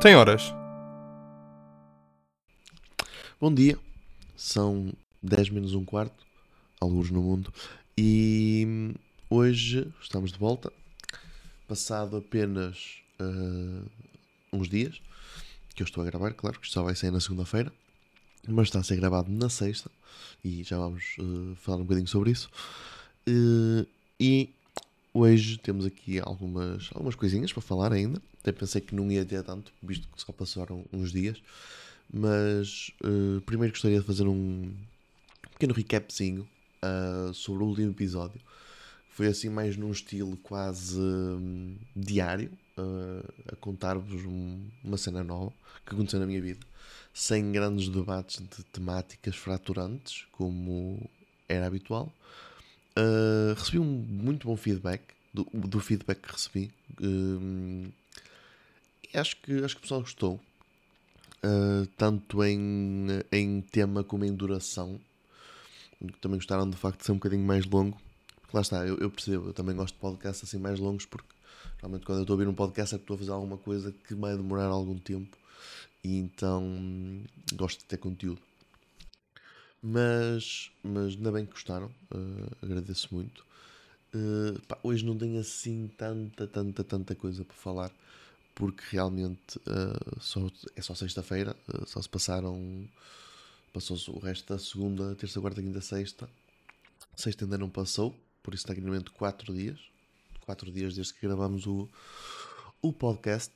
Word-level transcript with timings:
Tem 0.00 0.14
horas. 0.14 0.54
Bom 3.38 3.52
dia, 3.52 3.78
são 4.34 4.90
10 5.22 5.50
menos 5.50 5.74
um 5.74 5.84
quarto, 5.84 6.24
alguns 6.80 7.10
no 7.10 7.20
mundo, 7.20 7.52
e 7.98 8.94
hoje 9.28 9.92
estamos 10.00 10.32
de 10.32 10.38
volta, 10.38 10.72
passado 11.68 12.16
apenas 12.16 13.02
uh, 13.20 13.86
uns 14.50 14.70
dias, 14.70 15.02
que 15.74 15.82
eu 15.82 15.84
estou 15.84 16.02
a 16.02 16.06
gravar, 16.06 16.32
claro, 16.32 16.58
que 16.58 16.70
só 16.70 16.82
vai 16.82 16.96
sair 16.96 17.10
na 17.10 17.20
segunda-feira, 17.20 17.70
mas 18.48 18.68
está 18.68 18.78
a 18.78 18.82
ser 18.82 18.96
gravado 18.96 19.30
na 19.30 19.50
sexta, 19.50 19.90
e 20.42 20.62
já 20.62 20.78
vamos 20.78 21.14
uh, 21.18 21.54
falar 21.56 21.76
um 21.76 21.82
bocadinho 21.84 22.08
sobre 22.08 22.30
isso. 22.30 22.48
Uh, 23.28 23.86
e 24.18 24.48
hoje 25.12 25.58
temos 25.58 25.84
aqui 25.84 26.18
algumas, 26.20 26.90
algumas 26.94 27.14
coisinhas 27.14 27.52
para 27.52 27.62
falar 27.62 27.92
ainda. 27.92 28.20
Até 28.40 28.52
pensei 28.52 28.80
que 28.80 28.94
não 28.94 29.10
ia 29.10 29.24
ter 29.24 29.42
tanto, 29.42 29.72
visto 29.82 30.08
que 30.08 30.20
só 30.20 30.32
passaram 30.32 30.84
uns 30.92 31.12
dias. 31.12 31.40
Mas 32.12 32.90
uh, 33.04 33.40
primeiro 33.42 33.72
gostaria 33.72 34.00
de 34.00 34.06
fazer 34.06 34.26
um 34.26 34.72
pequeno 35.52 35.74
recapzinho 35.74 36.48
uh, 36.82 37.32
sobre 37.34 37.62
o 37.62 37.66
último 37.66 37.90
episódio. 37.90 38.40
Foi 39.10 39.26
assim 39.26 39.48
mais 39.48 39.76
num 39.76 39.90
estilo 39.90 40.36
quase 40.38 40.98
um, 40.98 41.76
diário, 41.94 42.50
uh, 42.78 43.52
a 43.52 43.56
contar-vos 43.56 44.24
um, 44.24 44.64
uma 44.82 44.96
cena 44.96 45.22
nova 45.22 45.52
que 45.84 45.94
aconteceu 45.94 46.20
na 46.20 46.26
minha 46.26 46.40
vida, 46.40 46.60
sem 47.12 47.52
grandes 47.52 47.88
debates 47.88 48.38
de 48.38 48.64
temáticas 48.64 49.36
fraturantes, 49.36 50.26
como 50.32 50.98
era 51.48 51.66
habitual. 51.66 52.12
Recebi 53.56 53.78
um 53.78 53.84
muito 53.84 54.46
bom 54.46 54.56
feedback 54.56 55.02
do, 55.32 55.44
do 55.52 55.80
feedback 55.80 56.20
que 56.20 56.32
recebi. 56.32 56.70
acho 59.14 59.36
que 59.36 59.64
acho 59.64 59.74
que 59.74 59.78
o 59.78 59.82
pessoal 59.82 60.00
gostou 60.00 60.40
uh, 61.44 61.86
tanto 61.96 62.42
em, 62.44 63.06
em 63.32 63.60
tema 63.60 64.04
como 64.04 64.24
em 64.24 64.34
duração. 64.34 65.00
Também 66.20 66.38
gostaram 66.38 66.68
do 66.68 66.76
facto 66.76 67.00
de 67.00 67.06
ser 67.06 67.12
um 67.12 67.16
bocadinho 67.16 67.44
mais 67.44 67.66
longo. 67.66 68.00
Porque 68.40 68.56
lá 68.56 68.62
está, 68.62 68.86
eu, 68.86 68.96
eu 68.98 69.10
percebo, 69.10 69.48
eu 69.48 69.52
também 69.52 69.76
gosto 69.76 69.94
de 69.94 70.00
podcasts 70.00 70.48
assim 70.48 70.58
mais 70.58 70.78
longos, 70.80 71.06
porque 71.06 71.28
realmente 71.78 72.04
quando 72.04 72.18
eu 72.18 72.22
estou 72.22 72.34
a 72.34 72.36
ouvir 72.36 72.48
um 72.48 72.54
podcast 72.54 72.94
é 72.94 72.98
que 72.98 73.04
estou 73.04 73.14
a 73.14 73.18
fazer 73.18 73.30
alguma 73.30 73.56
coisa 73.56 73.94
que 74.06 74.14
vai 74.14 74.36
demorar 74.36 74.66
algum 74.66 74.98
tempo 74.98 75.36
e 76.02 76.18
então 76.18 76.64
gosto 77.54 77.80
de 77.80 77.84
ter 77.84 77.98
conteúdo. 77.98 78.40
Mas, 79.82 80.70
mas 80.82 81.14
ainda 81.14 81.32
bem 81.32 81.46
que 81.46 81.52
gostaram, 81.52 81.90
uh, 82.12 82.56
agradeço 82.62 83.08
muito. 83.14 83.44
Uh, 84.14 84.60
pá, 84.66 84.78
hoje 84.82 85.04
não 85.04 85.16
tenho 85.16 85.40
assim 85.40 85.88
tanta, 85.96 86.46
tanta, 86.46 86.84
tanta 86.84 87.14
coisa 87.14 87.44
para 87.44 87.56
falar 87.56 87.92
porque 88.54 88.82
realmente 88.90 89.56
uh, 89.58 90.20
só, 90.20 90.50
é 90.76 90.82
só 90.82 90.94
sexta-feira, 90.94 91.56
só 91.86 92.02
se 92.02 92.08
passaram. 92.08 92.86
Passou-se 93.72 94.10
o 94.10 94.18
resto 94.18 94.52
da 94.52 94.58
segunda, 94.58 95.14
terça, 95.14 95.40
quarta, 95.40 95.62
quinta, 95.62 95.80
sexta. 95.80 96.28
Sexta 97.16 97.44
ainda 97.44 97.56
não 97.56 97.70
passou, 97.70 98.14
por 98.42 98.52
isso 98.52 98.66
tecnicamente 98.66 99.10
4 99.10 99.54
dias. 99.54 99.78
4 100.44 100.70
dias 100.72 100.94
desde 100.94 101.14
que 101.14 101.26
gravamos 101.26 101.66
o, 101.66 101.88
o 102.82 102.92
podcast. 102.92 103.52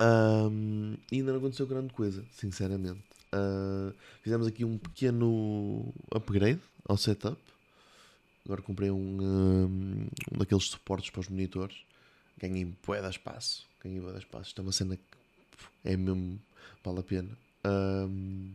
Um, 0.00 0.96
e 1.10 1.16
ainda 1.16 1.32
não 1.32 1.38
aconteceu 1.38 1.66
grande 1.66 1.92
coisa, 1.94 2.24
sinceramente. 2.32 3.07
Uh, 3.34 3.94
fizemos 4.22 4.46
aqui 4.46 4.64
um 4.64 4.78
pequeno 4.78 5.92
upgrade 6.14 6.60
ao 6.86 6.96
setup. 6.96 7.40
Agora 8.44 8.62
comprei 8.62 8.90
um, 8.90 8.96
um, 8.96 10.08
um 10.32 10.38
daqueles 10.38 10.64
suportes 10.64 11.10
para 11.10 11.20
os 11.20 11.28
monitores 11.28 11.76
ganhei 12.38 12.72
bué 12.86 13.00
de 13.02 13.08
espaço. 13.08 13.66
Ganhei 13.82 14.00
bué 14.00 14.12
de 14.12 14.18
espaço. 14.18 14.48
Isto 14.48 14.60
é 14.60 14.62
uma 14.62 14.72
cena 14.72 14.96
que 14.96 15.02
é 15.84 15.96
mesmo, 15.96 16.40
vale 16.84 17.00
a 17.00 17.02
pena. 17.02 17.30
Um, 17.64 18.54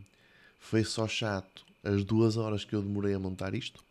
foi 0.58 0.82
só 0.82 1.06
chato 1.06 1.64
as 1.82 2.02
duas 2.02 2.36
horas 2.36 2.64
que 2.64 2.74
eu 2.74 2.82
demorei 2.82 3.14
a 3.14 3.18
montar 3.18 3.54
isto, 3.54 3.84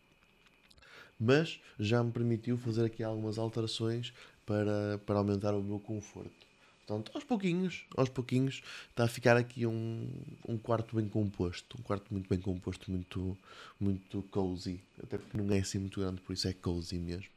mas 1.18 1.60
já 1.78 2.02
me 2.02 2.10
permitiu 2.10 2.58
fazer 2.58 2.84
aqui 2.84 3.04
algumas 3.04 3.38
alterações 3.38 4.12
para, 4.44 4.98
para 5.06 5.18
aumentar 5.18 5.54
o 5.54 5.62
meu 5.62 5.78
conforto. 5.78 6.43
Portanto, 6.86 7.12
aos 7.14 7.24
pouquinhos, 7.24 7.84
aos 7.96 8.08
pouquinhos, 8.08 8.62
está 8.90 9.04
a 9.04 9.08
ficar 9.08 9.36
aqui 9.36 9.66
um, 9.66 10.08
um 10.46 10.58
quarto 10.58 10.96
bem 10.96 11.08
composto. 11.08 11.78
Um 11.78 11.82
quarto 11.82 12.12
muito 12.12 12.28
bem 12.28 12.38
composto, 12.38 12.90
muito, 12.90 13.36
muito 13.80 14.22
cozy. 14.30 14.80
Até 15.02 15.18
porque 15.18 15.36
não 15.36 15.54
é 15.54 15.60
assim 15.60 15.78
muito 15.78 16.00
grande, 16.00 16.20
por 16.20 16.32
isso 16.32 16.46
é 16.46 16.52
cozy 16.52 16.98
mesmo. 16.98 17.30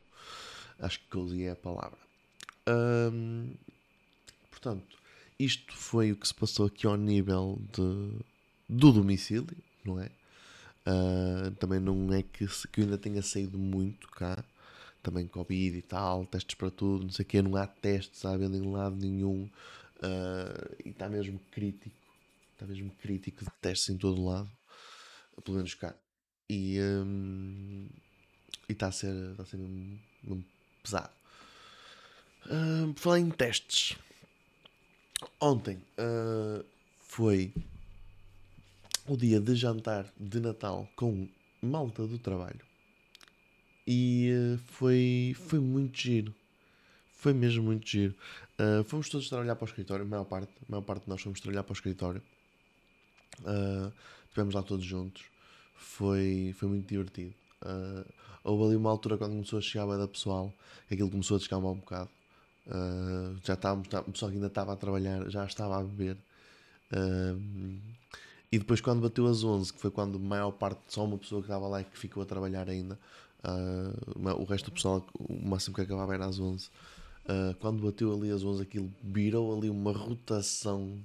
Acho 0.80 1.00
que 1.00 1.08
cozy 1.08 1.44
é 1.44 1.52
a 1.52 1.56
palavra 1.56 2.08
portanto, 4.50 4.98
isto 5.40 5.76
foi 5.76 6.12
o 6.12 6.16
que 6.16 6.28
se 6.28 6.34
passou 6.34 6.66
aqui 6.66 6.86
ao 6.86 6.98
nível 6.98 7.60
de, 7.74 8.12
do 8.68 8.92
domicílio, 8.92 9.56
não 9.86 10.00
é? 10.00 10.10
Uh, 10.86 11.52
também 11.52 11.80
não 11.80 12.14
é 12.14 12.24
que, 12.24 12.48
que 12.72 12.82
eu 12.82 12.86
ainda 12.86 12.98
tenha 12.98 13.22
saído 13.22 13.58
muito 13.58 14.08
cá, 14.10 14.44
também 15.08 15.26
Covid 15.26 15.78
e 15.78 15.82
tal, 15.82 16.26
testes 16.26 16.54
para 16.56 16.70
tudo, 16.70 17.06
não 17.06 17.12
sei 17.12 17.24
o 17.24 17.26
quê, 17.26 17.42
não 17.42 17.56
há 17.56 17.66
testes 17.66 18.26
à 18.26 18.36
venda 18.36 18.58
em 18.58 18.70
lado 18.70 18.98
nenhum 18.98 19.50
uh, 20.00 20.76
e 20.84 20.90
está 20.90 21.08
mesmo 21.08 21.40
crítico, 21.50 21.96
está 22.52 22.66
mesmo 22.66 22.92
crítico 23.02 23.46
de 23.46 23.52
testes 23.62 23.88
em 23.88 23.98
todo 23.98 24.26
lado, 24.26 24.52
pelo 25.46 25.56
menos 25.56 25.74
cá. 25.76 25.96
E 26.50 26.78
um, 26.82 27.88
está 28.68 28.88
a 28.88 28.92
ser, 28.92 29.14
está 29.32 29.44
a 29.44 29.46
ser 29.46 29.56
mesmo, 29.56 29.98
mesmo 30.22 30.46
pesado. 30.84 31.14
Uh, 32.46 32.94
por 32.94 33.00
falar 33.00 33.20
em 33.20 33.30
testes, 33.30 33.98
ontem 35.40 35.78
uh, 35.98 36.66
foi 37.00 37.54
o 39.08 39.16
dia 39.16 39.40
de 39.40 39.56
jantar 39.56 40.06
de 40.20 40.42
Natal 40.42 40.86
com 40.98 41.30
malta 41.62 42.06
do 42.06 42.20
trabalho 42.20 42.67
e 43.88 44.32
uh, 44.32 44.58
foi, 44.58 45.36
foi 45.48 45.60
muito 45.60 45.98
giro. 45.98 46.36
Foi 47.14 47.34
mesmo 47.34 47.64
muito 47.64 47.88
giro. 47.88 48.14
Uh, 48.60 48.84
fomos 48.84 49.10
todos 49.10 49.30
trabalhar 49.30 49.56
para 49.56 49.66
o 49.66 49.68
escritório, 49.68 50.06
a 50.06 50.08
maior 50.08 50.26
parte, 50.26 50.52
a 50.68 50.72
maior 50.72 50.82
parte 50.82 51.04
de 51.04 51.10
nós 51.10 51.22
fomos 51.22 51.40
trabalhar 51.40 51.64
para 51.64 51.72
o 51.72 51.76
escritório. 51.76 52.22
Uh, 53.42 53.92
estivemos 54.26 54.54
lá 54.54 54.62
todos 54.62 54.86
juntos. 54.86 55.24
Foi, 55.76 56.54
foi 56.58 56.68
muito 56.68 56.88
divertido. 56.88 57.34
Uh, 57.64 58.06
houve 58.44 58.66
ali 58.66 58.76
uma 58.76 58.90
altura 58.90 59.18
quando 59.18 59.32
começou 59.32 59.60
a 59.60 59.62
chegar 59.62 59.90
a 59.90 59.98
da 59.98 60.08
pessoal, 60.08 60.54
aquilo 60.92 61.10
começou 61.10 61.36
a 61.36 61.38
descambar 61.40 61.72
um 61.72 61.78
bocado. 61.78 62.10
Uh, 62.68 63.38
já 63.44 63.54
estávamos, 63.54 63.88
o 63.88 64.12
pessoal 64.12 64.30
que 64.30 64.38
ainda 64.38 64.48
estava 64.48 64.74
a 64.74 64.76
trabalhar 64.76 65.30
já 65.30 65.46
estava 65.46 65.80
a 65.80 65.84
beber. 65.84 66.18
Uh, 66.92 67.80
e 68.52 68.58
depois, 68.60 68.80
quando 68.80 69.02
bateu 69.02 69.28
as 69.28 69.44
11, 69.44 69.74
que 69.74 69.80
foi 69.80 69.92
quando 69.92 70.18
a 70.18 70.20
maior 70.20 70.52
parte, 70.52 70.80
só 70.88 71.04
uma 71.04 71.18
pessoa 71.18 71.42
que 71.42 71.48
estava 71.48 71.68
lá 71.68 71.82
e 71.82 71.84
que 71.84 71.98
ficou 71.98 72.24
a 72.24 72.26
trabalhar 72.26 72.70
ainda, 72.70 72.98
uh, 73.48 74.42
o 74.42 74.44
resto 74.44 74.66
do 74.66 74.74
pessoal, 74.74 75.06
o 75.18 75.48
máximo 75.48 75.76
que 75.76 75.82
acabava 75.82 76.14
era 76.14 76.26
às 76.26 76.40
11. 76.40 76.70
quando 77.60 77.84
bateu 77.84 78.14
ali 78.14 78.32
às 78.32 78.44
11, 78.44 78.62
aquilo 78.62 78.92
virou 79.04 79.58
ali 79.58 79.70
uma 79.70 79.92
rotação, 79.92 80.98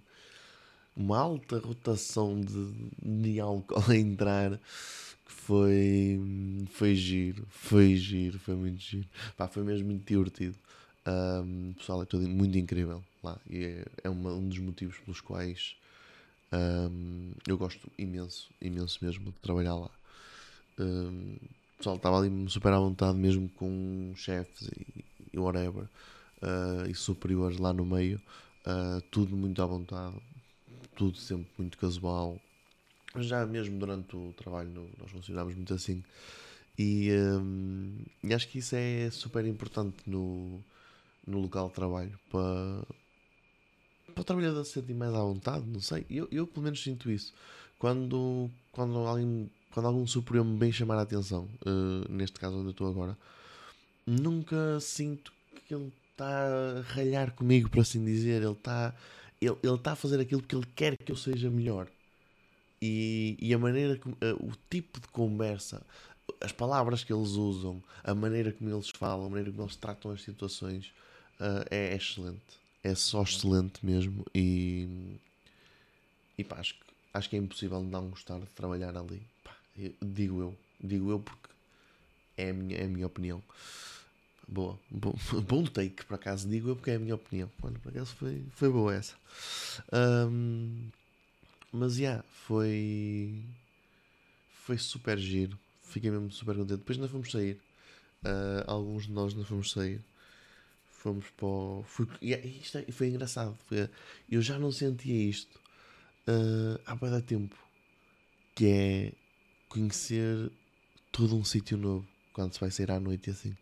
uma 0.97 1.19
alta 1.19 1.59
rotação 1.59 2.41
de, 2.41 2.73
de 3.03 3.41
álcool 3.41 3.83
a 3.91 3.97
entrar 3.97 4.61
foi, 5.25 6.21
foi 6.71 6.95
giro, 6.95 7.47
foi 7.51 7.97
giro, 7.97 8.39
foi 8.39 8.55
muito 8.55 8.81
giro. 8.81 9.09
Pá, 9.37 9.49
foi 9.49 9.63
mesmo 9.65 9.87
muito 9.87 10.07
divertido. 10.07 10.57
Um, 11.07 11.71
o 11.71 11.75
pessoal 11.75 12.03
é 12.03 12.05
todo 12.05 12.29
muito 12.29 12.57
incrível 12.57 13.03
lá 13.25 13.37
e 13.51 13.65
é, 13.65 13.85
é 14.05 14.09
uma, 14.09 14.33
um 14.33 14.49
dos 14.49 14.59
motivos 14.59 14.97
pelos 14.99 15.21
quais 15.21 15.75
um, 16.53 17.33
eu 17.45 17.59
gosto 17.59 17.91
imenso, 17.99 18.49
imenso 18.61 18.99
mesmo 19.03 19.25
de 19.25 19.39
trabalhar 19.39 19.75
lá. 19.75 19.91
Um, 20.79 21.37
pessoal 21.83 21.97
estava 21.97 22.19
ali 22.19 22.49
super 22.49 22.73
à 22.73 22.79
vontade, 22.79 23.19
mesmo 23.19 23.49
com 23.49 24.13
chefes 24.15 24.69
e, 24.69 25.05
e 25.33 25.39
whatever, 25.39 25.85
uh, 25.85 26.89
e 26.89 26.95
superiores 26.95 27.59
lá 27.59 27.73
no 27.73 27.85
meio, 27.85 28.23
uh, 28.67 29.03
tudo 29.11 29.37
muito 29.37 29.61
à 29.61 29.67
vontade, 29.67 30.17
tudo 30.95 31.19
sempre 31.19 31.51
muito 31.59 31.77
casual. 31.77 32.41
Já 33.17 33.45
mesmo 33.45 33.79
durante 33.79 34.17
o 34.17 34.33
trabalho, 34.35 34.89
nós 34.99 35.11
funcionámos 35.11 35.55
muito 35.55 35.75
assim. 35.75 36.03
E, 36.79 37.11
e 38.25 38.33
acho 38.33 38.49
que 38.49 38.59
isso 38.61 38.75
é 38.75 39.11
super 39.11 39.45
importante 39.45 39.99
no, 40.07 40.65
no 41.27 41.41
local 41.41 41.69
de 41.69 41.75
trabalho 41.75 42.19
para, 42.31 42.87
para 44.15 44.23
o 44.23 44.25
trabalhador 44.25 44.65
se 44.65 44.73
sentir 44.73 44.95
mais 44.95 45.13
à 45.13 45.19
vontade, 45.19 45.67
não 45.67 45.81
sei. 45.81 46.07
Eu, 46.09 46.27
eu 46.33 46.47
pelo 46.47 46.65
menos 46.65 46.83
sinto 46.83 47.11
isso. 47.11 47.35
Quando, 47.79 48.49
quando, 48.71 48.97
alguém, 49.01 49.51
quando 49.73 49.87
algum 49.87 50.07
superior 50.07 50.45
me 50.45 50.57
bem 50.59 50.73
chamar 50.73 50.99
a 50.99 51.03
atenção, 51.03 51.49
uh, 51.67 52.13
neste 52.13 52.39
caso 52.41 52.57
onde 52.59 52.67
eu 52.69 52.71
estou 52.73 52.89
agora, 52.89 53.17
nunca 54.07 54.81
sinto 54.81 55.33
que 55.67 55.75
ele 55.75 55.93
está 56.13 56.27
a 56.27 56.83
ralhar 56.95 57.33
comigo, 57.35 57.71
por 57.71 57.81
assim 57.81 58.05
dizer. 58.05 58.43
Ele 58.43 58.53
está 58.53 58.95
ele, 59.41 59.57
ele 59.63 59.79
tá 59.79 59.93
a 59.93 59.97
fazer 59.97 60.21
aquilo 60.21 60.43
porque 60.43 60.57
ele 60.57 60.67
quer 60.77 60.97
que 60.97 61.13
eu 61.13 61.17
seja 61.17 61.51
melhor. 61.51 61.89
E, 62.81 63.37
e 63.41 63.55
a 63.55 63.59
maneira, 63.59 63.99
uh, 64.07 64.47
o 64.47 64.53
tipo 64.71 65.01
de 65.01 65.09
conversa, 65.09 65.83
as 66.41 66.53
palavras 66.53 67.05
que 67.05 67.13
eles 67.13 67.31
usam, 67.31 67.83
a 68.03 68.15
maneira 68.15 68.53
como 68.53 68.71
eles 68.71 68.91
falam, 68.91 69.27
a 69.27 69.31
maneira 69.31 69.51
como 69.53 69.63
eles 69.65 69.77
tratam 69.77 70.11
as 70.11 70.23
situações, 70.23 70.93
uh, 71.41 71.65
é 71.71 71.95
excelente. 71.95 72.61
é 72.83 72.95
só 72.95 73.23
excelente 73.23 73.85
mesmo 73.87 74.25
e, 74.35 74.89
e 76.37 76.45
pá, 76.45 76.57
acho, 76.61 76.75
que- 76.75 76.93
acho 77.15 77.29
que 77.31 77.37
é 77.37 77.39
impossível 77.39 77.83
não 77.83 78.11
gostar 78.11 78.39
de 78.39 78.47
trabalhar 78.49 78.97
ali. 78.97 79.23
Digo 80.03 80.41
eu, 80.41 80.57
digo 80.81 81.11
eu 81.11 81.21
porque 81.21 81.49
é 82.37 82.51
a 82.51 82.55
minha, 82.55 82.79
é 82.79 82.85
a 82.85 82.89
minha 82.89 83.07
opinião. 83.07 83.43
Boa, 84.49 84.79
bom, 84.91 85.15
bom 85.49 85.65
take 85.65 86.05
por 86.05 86.15
acaso, 86.15 86.49
digo 86.49 86.69
eu 86.71 86.77
porque 86.77 86.91
é 86.91 86.97
a 86.97 86.99
minha 86.99 87.15
opinião. 87.15 87.51
Olha, 87.63 87.79
por 87.79 87.89
acaso 87.91 88.15
foi, 88.17 88.43
foi 88.55 88.69
boa 88.69 88.95
essa. 88.95 89.15
Ahm, 89.93 90.89
mas 91.73 91.95
já, 91.97 92.03
yeah, 92.03 92.25
foi. 92.47 93.43
Foi 94.65 94.79
super 94.79 95.19
giro. 95.19 95.59
Fiquei 95.83 96.11
mesmo 96.11 96.31
super 96.31 96.57
contente. 96.57 96.79
Depois 96.79 96.99
nós 96.99 97.11
fomos 97.11 97.31
sair. 97.31 97.61
Ah, 98.25 98.65
alguns 98.67 99.07
de 99.07 99.13
nós 99.13 99.35
não 99.35 99.45
fomos 99.45 99.73
sair. 99.73 100.01
Fomos 100.91 101.27
para 101.37 101.47
o. 101.47 101.85
Fui, 101.87 102.07
isto 102.23 102.79
é- 102.79 102.93
foi 102.93 103.09
engraçado. 103.09 103.57
Foi, 103.69 103.89
eu 104.31 104.43
já 104.43 104.59
não 104.59 104.73
sentia 104.73 105.31
isto 105.31 105.61
ah, 106.29 106.81
há 106.87 106.97
bem 106.97 107.21
tempo. 107.23 107.57
Que 108.55 108.67
é 108.67 109.13
conhecer 109.73 110.51
todo 111.11 111.35
um 111.35 111.45
sítio 111.45 111.79
novo. 111.79 112.07
Quando 112.33 112.53
se 112.53 112.61
vai 112.61 112.71
sair 112.71 112.91
à 112.91 113.01
noite 113.01 113.29
e 113.29 113.31
assim. 113.31 113.57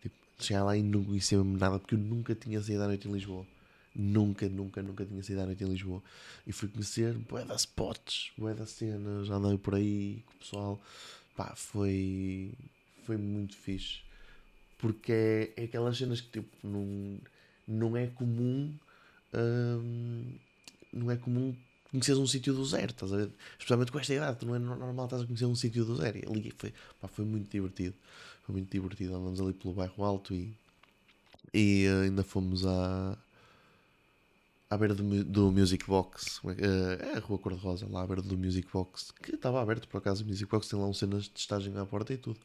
Tipo, 0.00 0.14
chegar 0.38 0.64
lá 0.64 0.76
e 0.76 0.82
não 0.82 1.04
conhecia 1.04 1.38
mesmo 1.38 1.58
nada. 1.58 1.78
Porque 1.78 1.94
eu 1.94 1.98
nunca 1.98 2.34
tinha 2.34 2.60
saído 2.62 2.82
à 2.82 2.86
noite 2.86 3.06
em 3.06 3.12
Lisboa. 3.12 3.46
Nunca, 3.94 4.48
nunca, 4.48 4.82
nunca 4.82 5.04
tinha 5.04 5.22
saído 5.22 5.42
à 5.42 5.46
noite 5.46 5.62
em 5.62 5.68
Lisboa. 5.68 6.02
E 6.46 6.52
fui 6.52 6.68
conhecer 6.68 7.14
bué 7.14 7.44
das 7.44 7.62
spots, 7.62 8.32
bué 8.38 8.54
das 8.54 8.70
cenas. 8.70 9.30
Andei 9.30 9.58
por 9.58 9.74
aí 9.74 10.22
com 10.26 10.32
o 10.32 10.36
pessoal. 10.38 10.80
Pá, 11.36 11.54
foi. 11.54 12.52
Foi 13.04 13.16
muito 13.16 13.56
fixe. 13.56 14.00
Porque 14.78 15.12
é, 15.12 15.52
é 15.56 15.64
aquelas 15.64 15.96
cenas 15.96 16.20
que 16.20 16.40
tipo, 16.40 16.56
não, 16.66 17.18
não 17.68 17.96
é 17.96 18.06
comum. 18.08 18.74
hum, 19.34 20.24
não 20.92 21.10
é 21.10 21.16
comum 21.16 21.54
conheceres 21.92 22.18
um 22.18 22.26
sítio 22.26 22.54
do 22.54 22.64
zero, 22.64 22.90
estás 22.90 23.12
a 23.12 23.16
ver? 23.18 23.30
Especialmente 23.52 23.92
com 23.92 23.98
esta 23.98 24.14
idade, 24.14 24.44
não 24.46 24.54
é 24.54 24.58
normal 24.58 25.04
estás 25.04 25.22
a 25.22 25.26
conhecer 25.26 25.44
um 25.44 25.54
sítio 25.54 25.84
do 25.84 25.96
zero. 25.96 26.18
E 26.18 26.24
ali 26.26 26.52
foi, 26.56 26.72
pá, 27.00 27.06
foi 27.06 27.24
muito 27.24 27.50
divertido. 27.50 27.94
Foi 28.42 28.54
muito 28.54 28.70
divertido. 28.70 29.14
Andamos 29.14 29.40
ali 29.40 29.52
pelo 29.52 29.74
bairro 29.74 30.02
alto 30.02 30.34
e, 30.34 30.56
e 31.52 31.84
eh, 31.84 32.06
ainda 32.06 32.24
fomos 32.24 32.66
à, 32.66 33.16
à 34.70 34.76
beira 34.78 34.94
do, 34.94 35.24
do 35.24 35.52
Music 35.52 35.86
Box. 35.86 36.40
É 36.46 36.50
eh, 36.50 37.12
É 37.14 37.16
a 37.18 37.20
Rua 37.20 37.38
Cor-de-Rosa, 37.38 37.86
lá 37.88 38.02
à 38.02 38.06
beira 38.06 38.22
do 38.22 38.36
Music 38.38 38.66
Box. 38.72 39.12
Que 39.22 39.34
estava 39.34 39.60
aberto, 39.62 39.86
por 39.86 39.98
acaso. 39.98 40.24
O 40.24 40.26
Music 40.26 40.50
Box 40.50 40.68
tem 40.68 40.78
lá 40.78 40.86
uns 40.86 40.98
cenas 40.98 41.24
de 41.24 41.38
estágio 41.38 41.78
à 41.78 41.86
porta 41.86 42.12
e 42.14 42.16
tudo. 42.16 42.40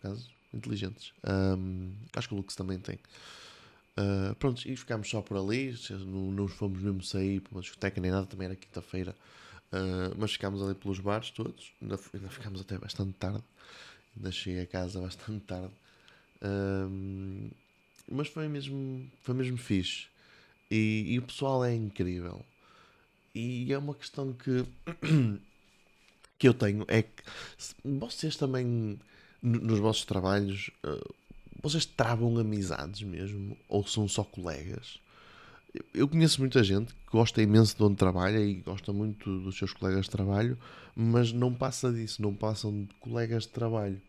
Por 0.00 0.08
acaso, 0.08 0.28
inteligentes. 0.52 1.12
Ahm, 1.24 1.92
acho 2.14 2.28
que 2.28 2.34
o 2.34 2.36
Lux 2.36 2.54
também 2.54 2.78
tem. 2.78 2.98
Uh, 3.96 4.34
pronto, 4.36 4.66
e 4.66 4.74
ficámos 4.74 5.08
só 5.10 5.20
por 5.20 5.36
ali, 5.36 5.74
não, 6.06 6.32
não 6.32 6.48
fomos 6.48 6.80
mesmo 6.80 7.02
sair 7.02 7.40
para 7.40 7.52
uma 7.52 7.60
discoteca 7.60 8.00
nem 8.00 8.10
nada, 8.10 8.26
também 8.26 8.46
era 8.46 8.56
quinta-feira, 8.56 9.14
Uh, 9.74 10.14
mas 10.18 10.32
ficámos 10.32 10.62
ali 10.62 10.74
pelos 10.74 11.00
bares 11.00 11.30
todos, 11.30 11.72
ainda, 11.82 11.98
ainda 12.14 12.28
ficámos 12.30 12.60
até 12.60 12.78
bastante 12.78 13.14
tarde, 13.14 13.42
ainda 14.16 14.30
cheguei 14.32 14.62
a 14.62 14.66
casa 14.66 15.00
bastante 15.02 15.40
tarde, 15.46 15.72
Um, 16.42 17.50
mas 18.10 18.28
foi 18.28 18.48
mesmo, 18.48 19.10
foi 19.22 19.34
mesmo 19.34 19.56
fixe, 19.58 20.06
e, 20.70 21.04
e 21.14 21.18
o 21.18 21.22
pessoal 21.22 21.64
é 21.64 21.74
incrível, 21.74 22.44
e 23.34 23.72
é 23.72 23.78
uma 23.78 23.94
questão 23.94 24.32
que, 24.32 24.64
que 26.38 26.48
eu 26.48 26.54
tenho, 26.54 26.84
é 26.88 27.02
que 27.02 27.22
vocês 27.84 28.36
também, 28.36 28.98
no- 29.42 29.60
nos 29.60 29.78
vossos 29.78 30.04
trabalhos, 30.04 30.70
uh, 30.84 31.14
vocês 31.62 31.86
travam 31.86 32.36
amizades 32.38 33.02
mesmo? 33.02 33.56
Ou 33.68 33.86
são 33.86 34.08
só 34.08 34.24
colegas? 34.24 34.98
Eu- 35.94 36.06
conheço 36.08 36.40
muita 36.40 36.62
gente 36.62 36.92
que 36.92 37.10
gosta 37.10 37.40
imenso 37.40 37.76
de 37.76 37.82
onde 37.82 37.96
trabalha 37.96 38.38
e 38.38 38.54
gosta 38.56 38.92
muito 38.92 39.40
dos 39.40 39.56
seus 39.56 39.72
colegas 39.72 40.04
de 40.04 40.10
trabalho, 40.10 40.58
mas 40.94 41.32
não 41.32 41.52
passa 41.54 41.90
disso, 41.90 42.20
não 42.20 42.34
passam 42.34 42.82
de 42.84 42.94
colegas 43.00 43.44
de 43.44 43.50
trabalho. 43.50 44.00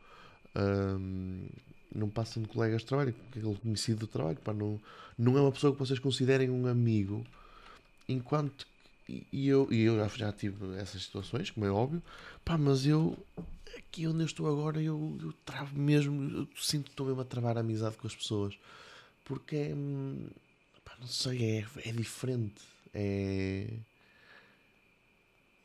Não 1.96 2.10
passam 2.10 2.42
de 2.44 2.50
colegas 2.50 2.82
de 2.82 2.88
trabalho, 2.88 3.16
aquele 3.30 3.56
conhecido 3.56 4.02
do 4.02 4.08
trabalho. 4.08 4.38
Pá, 4.44 4.52
não, 4.54 4.80
não 5.18 5.38
é 5.38 5.42
uma 5.42 5.52
pessoa 5.52 5.72
que 5.74 5.80
vocês 5.80 6.00
considerem 6.00 6.50
um 6.50 6.66
amigo, 6.68 7.26
enquanto. 8.10 8.66
E 9.08 9.48
eu, 9.48 9.68
e 9.72 9.82
eu 9.84 9.98
já, 9.98 10.08
já 10.08 10.32
tive 10.32 10.76
essas 10.78 11.04
situações, 11.04 11.52
como 11.52 11.66
é 11.66 11.72
óbvio, 11.72 12.02
pá, 12.44 12.58
mas 12.58 12.86
eu 12.86 13.18
aqui 13.78 14.08
onde 14.08 14.22
eu 14.22 14.26
estou 14.26 14.48
agora 14.48 14.82
eu, 14.82 15.18
eu 15.22 15.34
travo 15.46 15.78
mesmo, 15.78 16.24
eu 16.40 16.48
sinto 16.58 16.86
que 16.86 16.92
estou 16.92 17.08
mesmo 17.08 17.22
a 17.22 17.26
travar 17.26 17.58
a 17.58 17.62
amizade 17.62 17.98
com 17.98 18.08
as 18.08 18.16
pessoas. 18.16 18.58
Porque 19.24 19.56
é 19.56 19.76
hum, 19.76 20.28
pá, 20.84 20.96
não 21.00 21.08
sei, 21.08 21.60
é, 21.60 21.66
é 21.86 21.92
diferente, 21.92 22.62
é 22.94 23.68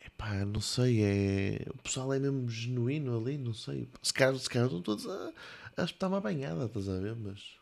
é 0.00 0.10
pá, 0.16 0.44
não 0.44 0.60
sei, 0.60 1.02
é 1.02 1.66
o 1.70 1.78
pessoal 1.82 2.12
é 2.14 2.18
mesmo 2.18 2.48
genuíno 2.48 3.18
ali, 3.18 3.36
não 3.38 3.54
sei, 3.54 3.88
se 4.02 4.12
calhar, 4.12 4.36
se 4.38 4.48
calhar 4.48 4.66
estão 4.66 4.82
todos 4.82 5.06
a, 5.06 5.32
a 5.76 5.84
espetar 5.84 6.08
uma 6.08 6.20
banhada, 6.20 6.66
estás 6.66 6.88
a 6.88 6.98
ver, 6.98 7.16
mas 7.16 7.58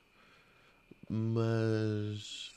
mas 1.08 2.52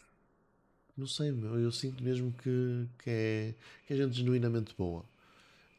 não 0.97 1.07
sei, 1.07 1.31
meu, 1.31 1.57
eu 1.59 1.71
sinto 1.71 2.03
mesmo 2.03 2.33
que, 2.33 2.87
que, 3.03 3.09
é, 3.09 3.55
que 3.87 3.93
é 3.93 3.97
gente 3.97 4.17
genuinamente 4.17 4.73
boa. 4.77 5.05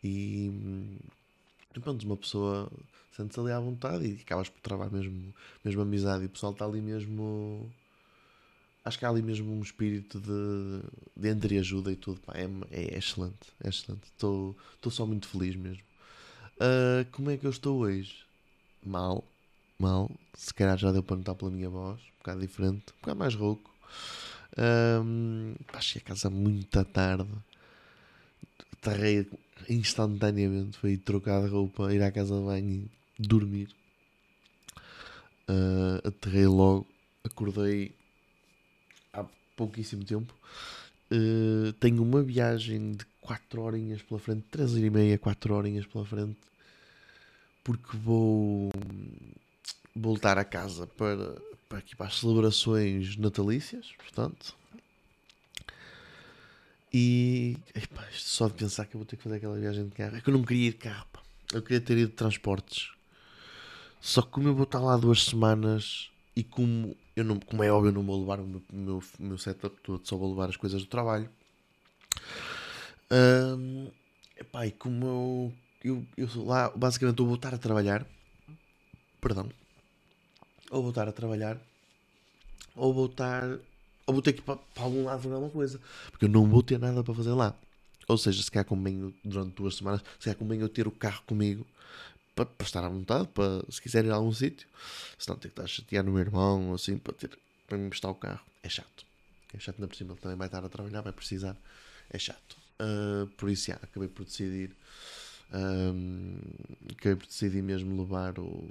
E 0.03 0.49
hum, 0.51 0.99
e 1.75 1.81
pronto, 1.81 2.05
uma 2.05 2.17
pessoa 2.17 2.71
sente-se 3.17 3.39
ali 3.41 3.53
à 3.53 3.61
vontade 3.61 4.07
e 4.07 4.21
acabas 4.21 4.49
por 4.49 4.61
travar 4.61 4.91
mesmo, 4.91 5.35
mesmo 5.65 5.83
amizade 5.83 6.25
e 6.25 6.27
o 6.27 6.31
pessoal 6.31 6.53
está 6.53 6.65
ali 6.65 6.81
mesmo. 6.81 7.71
Acho 8.85 8.99
que 8.99 9.05
há 9.05 9.11
ali 9.11 9.23
mesmo 9.23 9.53
um 9.53 9.63
espírito 9.63 10.19
de, 10.21 10.83
de 11.15 11.29
entreajuda 11.29 11.93
e 11.93 11.97
tudo. 11.97 12.21
Pá, 12.21 12.33
é, 12.35 12.49
é 12.71 12.99
excelente, 12.99 13.53
é 13.63 13.69
excelente. 13.69 14.05
Estou 14.05 14.57
só 14.91 15.07
muito 15.07 15.29
feliz 15.29 15.55
mesmo. 15.55 15.83
Ah, 16.61 17.07
como 17.13 17.31
é 17.31 17.39
que 17.39 17.47
eu 17.47 17.51
estou 17.51 17.79
hoje? 17.81 18.15
Mal, 18.85 19.25
mal. 19.79 20.11
Se 20.35 20.53
calhar 20.53 20.77
já 20.77 20.93
deu 20.93 21.03
para 21.03 21.17
notar 21.17 21.35
pela 21.35 21.51
minha 21.51 21.71
voz, 21.71 21.99
um 21.99 22.19
bocado 22.19 22.41
diferente, 22.41 22.93
um 22.93 23.01
bocado 23.01 23.19
mais 23.19 23.35
rouco. 23.35 23.71
Um, 24.59 25.55
pá, 25.73 25.81
cheguei 25.81 26.03
a 26.05 26.09
casa 26.09 26.29
muito 26.29 26.79
à 26.79 26.85
tarde. 26.85 27.31
Aterrei 28.75 29.27
instantaneamente. 29.69 30.79
Foi 30.79 30.97
trocar 30.97 31.43
de 31.43 31.49
roupa, 31.49 31.93
ir 31.93 32.03
à 32.03 32.11
casa 32.11 32.39
de 32.39 32.45
banho 32.45 32.89
e 33.19 33.23
dormir. 33.23 33.69
Ah, 35.49 36.01
aterrei 36.09 36.47
logo. 36.47 36.87
Acordei 37.25 37.93
há 39.13 39.25
pouquíssimo 39.57 40.05
tempo. 40.05 40.35
Ah, 41.11 41.75
tenho 41.81 42.03
uma 42.03 42.23
viagem 42.23 42.93
de 42.93 43.05
4 43.21 43.63
horinhas 43.63 44.03
pela 44.03 44.21
frente, 44.21 44.45
3 44.51 44.77
e 44.77 44.91
meia, 44.91 45.19
4 45.19 45.55
horinhas 45.55 45.87
pela 45.87 46.05
frente, 46.05 46.39
porque 47.63 47.97
vou 47.97 48.71
voltar 49.95 50.39
a 50.39 50.45
casa 50.45 50.87
para, 50.87 51.37
para 51.69 51.79
aqui 51.79 51.95
para 51.95 52.07
as 52.07 52.19
celebrações 52.19 53.17
natalícias, 53.17 53.93
portanto. 53.97 54.57
E 56.93 57.57
epá, 57.75 58.05
só 58.13 58.49
de 58.49 58.55
pensar 58.55 58.87
que 58.87 58.97
eu 58.97 58.99
vou 58.99 59.07
ter 59.07 59.17
que 59.17 59.23
fazer 59.23 59.37
aquela 59.37 59.59
viagem 59.59 59.85
de 59.85 59.95
carro. 59.95 60.17
É 60.17 60.21
que 60.21 60.29
eu 60.29 60.35
não 60.35 60.43
queria 60.43 60.69
ir 60.69 60.73
de 60.73 60.79
carro, 60.79 61.07
pá. 61.13 61.21
eu 61.53 61.63
queria 61.63 61.81
ter 61.81 61.97
ido 61.99 62.11
de 62.11 62.17
transportes. 62.17 62.91
Só 64.01 64.23
que 64.23 64.29
como 64.29 64.49
eu 64.49 64.55
vou 64.55 64.65
estar 64.65 64.81
lá 64.81 64.97
duas 64.97 65.25
semanas 65.25 66.11
e 66.35 66.43
como, 66.43 66.97
eu 67.15 67.23
não, 67.23 67.39
como 67.39 67.63
é 67.63 67.71
óbvio, 67.71 67.91
eu 67.91 67.95
não 67.95 68.03
vou 68.03 68.19
levar 68.19 68.41
o 68.41 68.47
meu, 68.47 68.63
meu, 68.73 69.03
meu 69.19 69.39
setup 69.39 69.77
todo, 69.83 70.07
só 70.07 70.17
vou 70.17 70.31
levar 70.31 70.49
as 70.49 70.57
coisas 70.57 70.83
do 70.83 70.89
trabalho. 70.89 71.29
Hum, 73.13 73.89
epá, 74.37 74.67
e 74.67 74.73
como 74.73 75.07
eu, 75.07 75.53
eu, 75.85 76.07
eu 76.17 76.45
lá 76.45 76.71
basicamente 76.71 77.19
eu 77.19 77.27
vou 77.27 77.35
estar 77.35 77.55
a 77.55 77.59
trabalhar, 77.59 78.07
perdão, 79.21 79.51
ou 80.71 80.81
vou 80.81 80.91
estar 80.91 81.09
a 81.09 81.13
trabalhar, 81.13 81.61
ou 82.75 82.95
vou 82.95 83.07
estar, 83.07 83.59
ou 84.11 84.15
vou 84.15 84.23
ter 84.23 84.33
que 84.33 84.41
ir 84.41 84.43
para, 84.43 84.57
para 84.57 84.83
algum 84.83 85.05
lado 85.05 85.23
fazer 85.23 85.35
alguma 85.35 85.53
coisa, 85.53 85.81
porque 86.11 86.25
eu 86.25 86.29
não 86.29 86.47
vou 86.49 86.63
ter 86.63 86.79
nada 86.79 87.03
para 87.03 87.15
fazer 87.15 87.33
lá. 87.33 87.55
Ou 88.09 88.19
seja, 88.19 88.43
se 88.43 88.51
calhar 88.51 88.65
convém 88.65 89.15
durante 89.25 89.55
duas 89.55 89.77
semanas, 89.77 90.03
se 90.19 90.25
calhar 90.25 90.37
convém 90.37 90.61
eu 90.61 90.69
ter 90.69 90.89
o 90.89 90.91
carro 90.91 91.23
comigo 91.27 91.65
para, 92.35 92.45
para 92.45 92.67
estar 92.67 92.85
à 92.85 92.89
vontade, 92.89 93.29
para 93.29 93.63
se 93.71 93.81
quiser 93.81 94.05
ir 94.05 94.11
a 94.11 94.17
algum 94.17 94.33
sítio, 94.33 94.67
se 95.17 95.29
não 95.29 95.37
ter 95.37 95.49
que 95.49 95.53
estar 95.53 95.63
a 95.63 95.69
chatear 95.69 96.05
no 96.05 96.11
meu 96.13 96.21
irmão 96.21 96.71
ou 96.71 96.75
assim, 96.75 96.99
para, 96.99 97.13
ter, 97.13 97.31
para 97.69 97.79
me 97.79 97.87
emprestar 97.87 98.11
o 98.11 98.15
carro. 98.15 98.41
É 98.63 98.69
chato. 98.69 99.07
É 99.55 99.59
chato 99.59 99.77
ainda 99.77 99.89
por 99.89 99.97
cima, 99.97 100.13
ele 100.13 100.21
também 100.21 100.37
vai 100.37 100.49
estar 100.49 100.65
a 100.65 100.69
trabalhar, 100.69 101.03
vai 101.03 101.13
precisar. 101.13 101.57
É 102.11 102.19
chato. 102.19 102.57
Ah, 102.81 103.27
por 103.37 103.51
isso, 103.51 103.67
já, 103.67 103.75
acabei 103.75 104.09
por 104.09 104.25
decidir. 104.25 104.75
ahm, 105.53 106.39
acabei 106.93 107.17
por 107.17 107.27
decidir 107.27 107.63
mesmo 107.63 108.01
levar 108.01 108.39
o, 108.39 108.69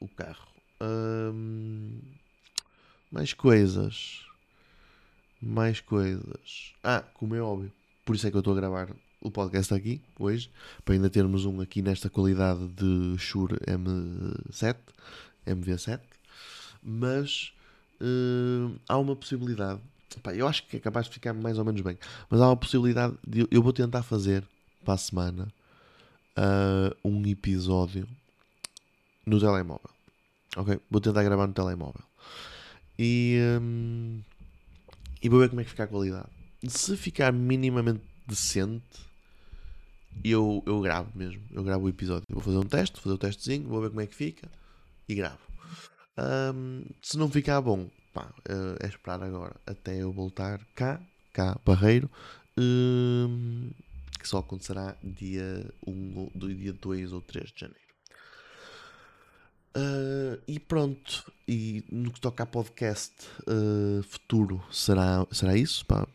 o 0.00 0.08
carro. 0.08 0.48
Ahm, 0.80 1.98
mais 3.10 3.32
coisas. 3.34 4.27
Mais 5.40 5.80
coisas. 5.80 6.74
Ah, 6.82 7.04
como 7.14 7.34
é 7.34 7.40
óbvio. 7.40 7.72
Por 8.04 8.16
isso 8.16 8.26
é 8.26 8.30
que 8.30 8.36
eu 8.36 8.40
estou 8.40 8.54
a 8.54 8.56
gravar 8.56 8.88
o 9.20 9.30
podcast 9.30 9.72
aqui, 9.74 10.00
hoje. 10.18 10.50
Para 10.84 10.94
ainda 10.94 11.10
termos 11.10 11.44
um 11.44 11.60
aqui 11.60 11.82
nesta 11.82 12.08
qualidade 12.08 12.66
de 12.68 13.16
Shure 13.18 13.56
M7. 13.66 14.76
MV7. 15.46 16.00
Mas 16.82 17.52
eh, 18.00 18.70
há 18.88 18.98
uma 18.98 19.16
possibilidade 19.16 19.80
eu 20.34 20.48
acho 20.48 20.64
que 20.66 20.76
é 20.76 20.80
capaz 20.80 21.06
de 21.06 21.12
ficar 21.12 21.34
mais 21.34 21.58
ou 21.58 21.64
menos 21.64 21.80
bem. 21.80 21.98
Mas 22.30 22.40
há 22.40 22.48
uma 22.48 22.56
possibilidade 22.56 23.14
de. 23.26 23.46
Eu 23.50 23.62
vou 23.62 23.72
tentar 23.72 24.02
fazer 24.02 24.44
para 24.84 24.94
a 24.94 24.96
semana 24.96 25.52
uh, 26.36 27.08
um 27.08 27.24
episódio 27.26 28.08
no 29.26 29.38
telemóvel. 29.38 29.90
Ok? 30.56 30.80
Vou 30.90 31.00
tentar 31.00 31.22
gravar 31.22 31.46
no 31.46 31.52
telemóvel. 31.52 32.02
E, 32.98 33.38
um, 33.60 34.20
e 35.22 35.28
vou 35.28 35.40
ver 35.40 35.48
como 35.48 35.60
é 35.60 35.64
que 35.64 35.70
fica 35.70 35.84
a 35.84 35.86
qualidade. 35.86 36.28
Se 36.66 36.96
ficar 36.96 37.32
minimamente 37.32 38.02
decente, 38.26 39.08
eu, 40.24 40.62
eu 40.66 40.80
gravo 40.80 41.10
mesmo. 41.14 41.42
Eu 41.52 41.62
gravo 41.62 41.86
o 41.86 41.88
episódio. 41.88 42.24
Vou 42.28 42.42
fazer 42.42 42.58
um 42.58 42.62
teste, 42.62 42.96
vou 42.96 43.02
fazer 43.02 43.14
o 43.14 43.16
um 43.16 43.18
testezinho, 43.18 43.68
vou 43.68 43.80
ver 43.80 43.88
como 43.88 44.00
é 44.00 44.06
que 44.06 44.14
fica 44.14 44.48
e 45.08 45.14
gravo. 45.14 45.38
Um, 46.18 46.84
se 47.00 47.16
não 47.16 47.30
ficar 47.30 47.60
bom, 47.60 47.88
pá, 48.12 48.32
é 48.80 48.86
esperar 48.86 49.22
agora 49.22 49.54
até 49.66 49.96
eu 50.02 50.12
voltar 50.12 50.60
cá, 50.74 51.00
cá, 51.32 51.58
Barreiro, 51.64 52.10
um, 52.58 53.70
que 54.18 54.28
só 54.28 54.38
acontecerá 54.38 54.96
dia 55.02 55.64
1, 55.86 56.30
do 56.34 56.52
dia 56.52 56.72
2 56.72 57.12
ou 57.12 57.20
3 57.20 57.52
de 57.52 57.60
janeiro. 57.60 57.87
Uh, 59.76 60.40
e 60.48 60.58
pronto, 60.58 61.30
e 61.46 61.84
no 61.90 62.10
que 62.10 62.20
toca 62.20 62.42
a 62.42 62.46
podcast 62.46 63.12
uh, 63.46 64.02
futuro 64.02 64.62
será, 64.72 65.26
será 65.30 65.56
isso, 65.56 65.84
pá, 65.86 66.06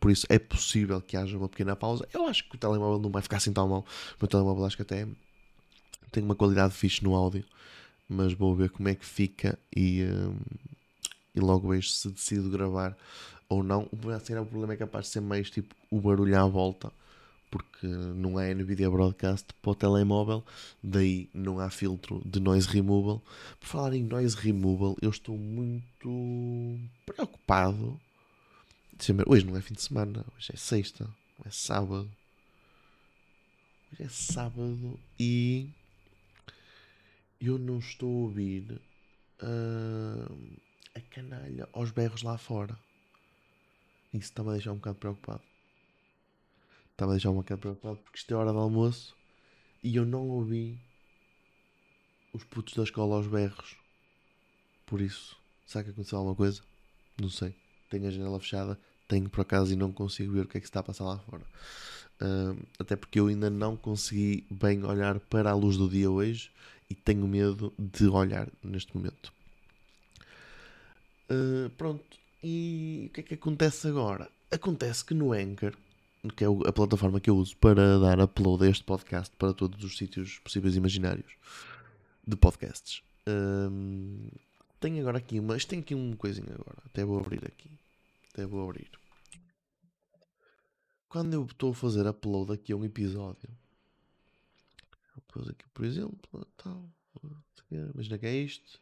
por, 0.00 0.10
isso 0.10 0.26
é 0.28 0.38
possível 0.38 1.00
que 1.00 1.16
haja 1.16 1.36
uma 1.36 1.48
pequena 1.48 1.76
pausa. 1.76 2.08
Eu 2.12 2.26
acho 2.26 2.48
que 2.48 2.56
o 2.56 2.58
telemóvel 2.58 2.98
não 2.98 3.10
vai 3.10 3.22
ficar 3.22 3.36
assim 3.36 3.52
tão 3.52 3.68
mal. 3.68 3.80
O 3.80 4.16
meu 4.20 4.28
telemóvel 4.28 4.64
acho 4.64 4.76
que 4.76 4.82
até 4.82 5.06
tem 6.10 6.22
uma 6.22 6.34
qualidade 6.34 6.74
fixe 6.74 7.04
no 7.04 7.14
áudio, 7.14 7.44
mas 8.08 8.32
vou 8.32 8.56
ver 8.56 8.70
como 8.70 8.88
é 8.88 8.94
que 8.94 9.06
fica 9.06 9.58
e, 9.74 10.02
uh, 10.02 10.36
e 11.34 11.40
logo 11.40 11.68
vejo 11.68 11.90
se 11.90 12.08
decido 12.08 12.50
gravar 12.50 12.96
ou 13.48 13.62
não. 13.62 13.88
O 13.92 13.96
problema 13.96 14.72
é 14.72 14.76
capaz 14.76 15.06
de 15.06 15.12
ser 15.12 15.20
mais 15.20 15.50
tipo 15.50 15.74
o 15.90 16.00
barulho 16.00 16.38
à 16.38 16.46
volta 16.46 16.90
porque 17.52 17.86
não 17.86 18.38
há 18.38 18.44
NVIDIA 18.54 18.90
Broadcast 18.90 19.46
para 19.60 19.70
o 19.70 19.74
telemóvel, 19.74 20.42
daí 20.82 21.28
não 21.34 21.60
há 21.60 21.68
filtro 21.68 22.22
de 22.24 22.40
noise 22.40 22.66
removal. 22.66 23.22
Por 23.60 23.66
falar 23.66 23.92
em 23.92 24.02
noise 24.02 24.34
removal, 24.34 24.96
eu 25.02 25.10
estou 25.10 25.36
muito 25.36 26.80
preocupado. 27.04 28.00
Hoje 29.26 29.44
não 29.44 29.54
é 29.54 29.60
fim 29.60 29.74
de 29.74 29.82
semana, 29.82 30.24
hoje 30.34 30.52
é 30.54 30.56
sexta, 30.56 31.06
é 31.44 31.50
sábado. 31.50 32.10
Hoje 33.92 34.02
é 34.04 34.08
sábado 34.08 34.98
e 35.20 35.68
eu 37.38 37.58
não 37.58 37.80
estou 37.80 38.08
a 38.08 38.22
ouvir 38.22 38.80
uh, 39.42 40.38
a 40.94 41.00
canalha 41.02 41.68
aos 41.74 41.90
berros 41.90 42.22
lá 42.22 42.38
fora. 42.38 42.78
Isso 44.14 44.30
está-me 44.30 44.48
a 44.48 44.52
deixar 44.52 44.72
um 44.72 44.76
bocado 44.76 44.96
preocupado. 44.96 45.51
Estava 46.92 47.12
a 47.12 47.14
deixar 47.14 47.30
uma 47.30 47.42
cara 47.42 47.60
preocupado 47.60 47.96
porque 47.98 48.18
isto 48.18 48.32
é 48.32 48.36
hora 48.36 48.52
de 48.52 48.58
almoço 48.58 49.16
e 49.82 49.96
eu 49.96 50.06
não 50.06 50.28
ouvi 50.28 50.78
os 52.32 52.44
putos 52.44 52.74
da 52.74 52.82
escola 52.82 53.16
aos 53.16 53.26
berros. 53.26 53.76
Por 54.86 55.00
isso, 55.00 55.36
será 55.66 55.84
que 55.84 55.90
aconteceu 55.90 56.18
alguma 56.18 56.36
coisa? 56.36 56.62
Não 57.20 57.28
sei. 57.28 57.54
Tenho 57.90 58.06
a 58.06 58.10
janela 58.10 58.40
fechada, 58.40 58.78
tenho 59.08 59.28
por 59.28 59.40
acaso 59.40 59.72
e 59.72 59.76
não 59.76 59.92
consigo 59.92 60.32
ver 60.32 60.44
o 60.44 60.48
que 60.48 60.58
é 60.58 60.60
que 60.60 60.66
se 60.66 60.70
está 60.70 60.80
a 60.80 60.84
passar 60.84 61.04
lá 61.04 61.18
fora. 61.18 61.44
Uh, 62.20 62.66
até 62.78 62.94
porque 62.94 63.18
eu 63.18 63.26
ainda 63.26 63.50
não 63.50 63.76
consegui 63.76 64.46
bem 64.50 64.84
olhar 64.84 65.18
para 65.18 65.50
a 65.50 65.54
luz 65.54 65.76
do 65.76 65.88
dia 65.88 66.10
hoje 66.10 66.50
e 66.88 66.94
tenho 66.94 67.26
medo 67.26 67.72
de 67.78 68.06
olhar 68.06 68.48
neste 68.62 68.96
momento. 68.96 69.32
Uh, 71.30 71.68
pronto, 71.70 72.04
e 72.42 73.06
o 73.08 73.12
que 73.12 73.20
é 73.20 73.22
que 73.22 73.34
acontece 73.34 73.88
agora? 73.88 74.30
Acontece 74.50 75.04
que 75.04 75.14
no 75.14 75.32
Anchor 75.32 75.74
que 76.30 76.44
é 76.44 76.46
a 76.46 76.72
plataforma 76.72 77.20
que 77.20 77.28
eu 77.28 77.36
uso 77.36 77.56
para 77.56 77.98
dar 77.98 78.20
upload 78.20 78.64
a 78.64 78.70
este 78.70 78.84
podcast 78.84 79.34
para 79.36 79.52
todos 79.52 79.82
os 79.82 79.96
sítios 79.96 80.38
possíveis 80.38 80.74
e 80.74 80.78
imaginários 80.78 81.32
de 82.26 82.36
podcasts. 82.36 83.02
Um, 83.26 84.28
tenho 84.78 85.00
agora 85.00 85.18
aqui 85.18 85.40
uma. 85.40 85.56
Isto 85.56 85.70
tem 85.70 85.80
aqui 85.80 85.94
uma 85.94 86.16
coisinha 86.16 86.54
agora. 86.54 86.78
Até 86.86 87.04
vou 87.04 87.18
abrir 87.18 87.44
aqui. 87.44 87.70
Até 88.32 88.46
vou 88.46 88.68
abrir. 88.68 88.90
Quando 91.08 91.34
eu 91.34 91.44
estou 91.44 91.72
a 91.72 91.74
fazer 91.74 92.06
upload 92.06 92.52
aqui 92.52 92.72
a 92.72 92.76
um 92.76 92.84
episódio, 92.84 93.48
depois 95.14 95.48
aqui, 95.48 95.64
por 95.74 95.84
exemplo, 95.84 96.46
tal, 96.56 96.88
imagina 97.70 98.18
que 98.18 98.26
é 98.26 98.34
isto. 98.36 98.80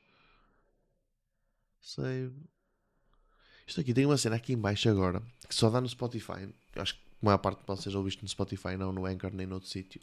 Save. 1.80 2.34
Isto 3.66 3.80
aqui 3.80 3.94
tem 3.94 4.06
uma 4.06 4.18
cena 4.18 4.36
aqui 4.36 4.52
em 4.52 4.58
baixo 4.58 4.88
agora 4.88 5.22
que 5.48 5.54
só 5.54 5.70
dá 5.70 5.80
no 5.80 5.88
Spotify. 5.88 6.48
Eu 6.74 6.82
acho 6.82 6.94
que 6.94 7.09
a 7.22 7.26
maior 7.26 7.38
parte 7.38 7.60
de 7.60 7.66
vocês 7.66 7.94
ouvem 7.94 8.08
isto 8.08 8.22
no 8.22 8.28
Spotify, 8.28 8.76
não 8.78 8.92
no 8.92 9.06
Anchor 9.06 9.30
nem 9.32 9.46
noutro 9.46 9.68
sítio. 9.68 10.00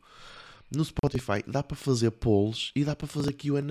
No 0.72 0.84
Spotify 0.84 1.44
dá 1.48 1.64
para 1.64 1.78
fazer 1.78 2.12
polls 2.12 2.72
e 2.76 2.84
dá 2.84 2.96
para 2.96 3.08
fazer 3.08 3.34
QA. 3.34 3.62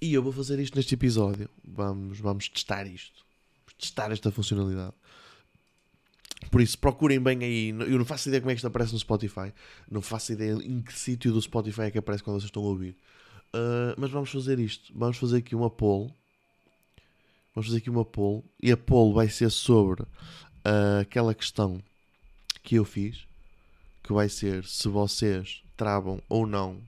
E 0.00 0.14
eu 0.14 0.22
vou 0.22 0.32
fazer 0.32 0.58
isto 0.58 0.76
neste 0.76 0.94
episódio. 0.94 1.48
Vamos, 1.64 2.18
vamos 2.18 2.48
testar 2.48 2.86
isto. 2.86 3.24
Testar 3.78 4.10
esta 4.12 4.30
funcionalidade. 4.30 4.94
Por 6.50 6.60
isso, 6.60 6.78
procurem 6.78 7.20
bem 7.20 7.42
aí. 7.42 7.68
Eu 7.70 7.98
não 7.98 8.04
faço 8.04 8.28
ideia 8.28 8.40
como 8.40 8.50
é 8.50 8.54
que 8.54 8.58
isto 8.58 8.66
aparece 8.66 8.92
no 8.92 8.98
Spotify. 8.98 9.52
Não 9.90 10.00
faço 10.00 10.32
ideia 10.32 10.52
em 10.52 10.80
que 10.80 10.92
sítio 10.92 11.32
do 11.32 11.42
Spotify 11.42 11.82
é 11.82 11.90
que 11.90 11.98
aparece 11.98 12.22
quando 12.22 12.40
vocês 12.40 12.48
estão 12.48 12.62
a 12.62 12.66
ouvir. 12.66 12.96
Uh, 13.54 13.94
mas 13.96 14.10
vamos 14.10 14.30
fazer 14.30 14.58
isto. 14.58 14.92
Vamos 14.94 15.16
fazer 15.16 15.38
aqui 15.38 15.54
uma 15.54 15.70
poll. 15.70 16.12
Vamos 17.54 17.68
fazer 17.68 17.78
aqui 17.78 17.90
uma 17.90 18.04
poll. 18.04 18.44
E 18.62 18.70
a 18.70 18.76
poll 18.76 19.12
vai 19.12 19.28
ser 19.28 19.50
sobre 19.50 20.04
uh, 20.68 21.00
aquela 21.00 21.34
questão 21.34 21.82
que 22.62 22.76
eu 22.76 22.84
fiz, 22.84 23.26
que 24.02 24.12
vai 24.12 24.28
ser 24.28 24.64
se 24.64 24.88
vocês 24.88 25.62
travam 25.76 26.20
ou 26.28 26.46
não 26.46 26.78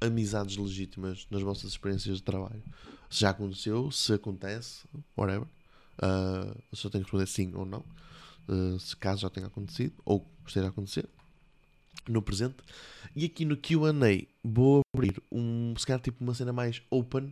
amizades 0.00 0.56
legítimas 0.56 1.26
nas 1.30 1.42
vossas 1.42 1.70
experiências 1.70 2.16
de 2.16 2.22
trabalho. 2.22 2.62
Se 3.08 3.20
já 3.20 3.30
aconteceu, 3.30 3.90
se 3.90 4.12
acontece, 4.14 4.84
whatever. 5.16 5.46
Uh, 5.98 6.56
eu 6.72 6.76
só 6.76 6.88
tenho 6.88 7.04
que 7.04 7.10
responder 7.10 7.26
sim 7.26 7.52
ou 7.54 7.64
não. 7.64 7.84
Uh, 8.48 8.78
se 8.80 8.96
caso 8.96 9.22
já 9.22 9.30
tenha 9.30 9.46
acontecido 9.46 9.92
ou 10.04 10.26
esteja 10.46 10.66
a 10.66 10.70
acontecer 10.70 11.08
no 12.08 12.22
presente. 12.22 12.56
E 13.14 13.24
aqui 13.26 13.44
no 13.44 13.56
QA 13.56 13.92
vou 14.42 14.80
abrir 14.94 15.20
um, 15.30 15.74
se 15.76 15.86
calhar 15.86 16.00
tipo 16.00 16.22
uma 16.24 16.34
cena 16.34 16.52
mais 16.52 16.82
open 16.90 17.30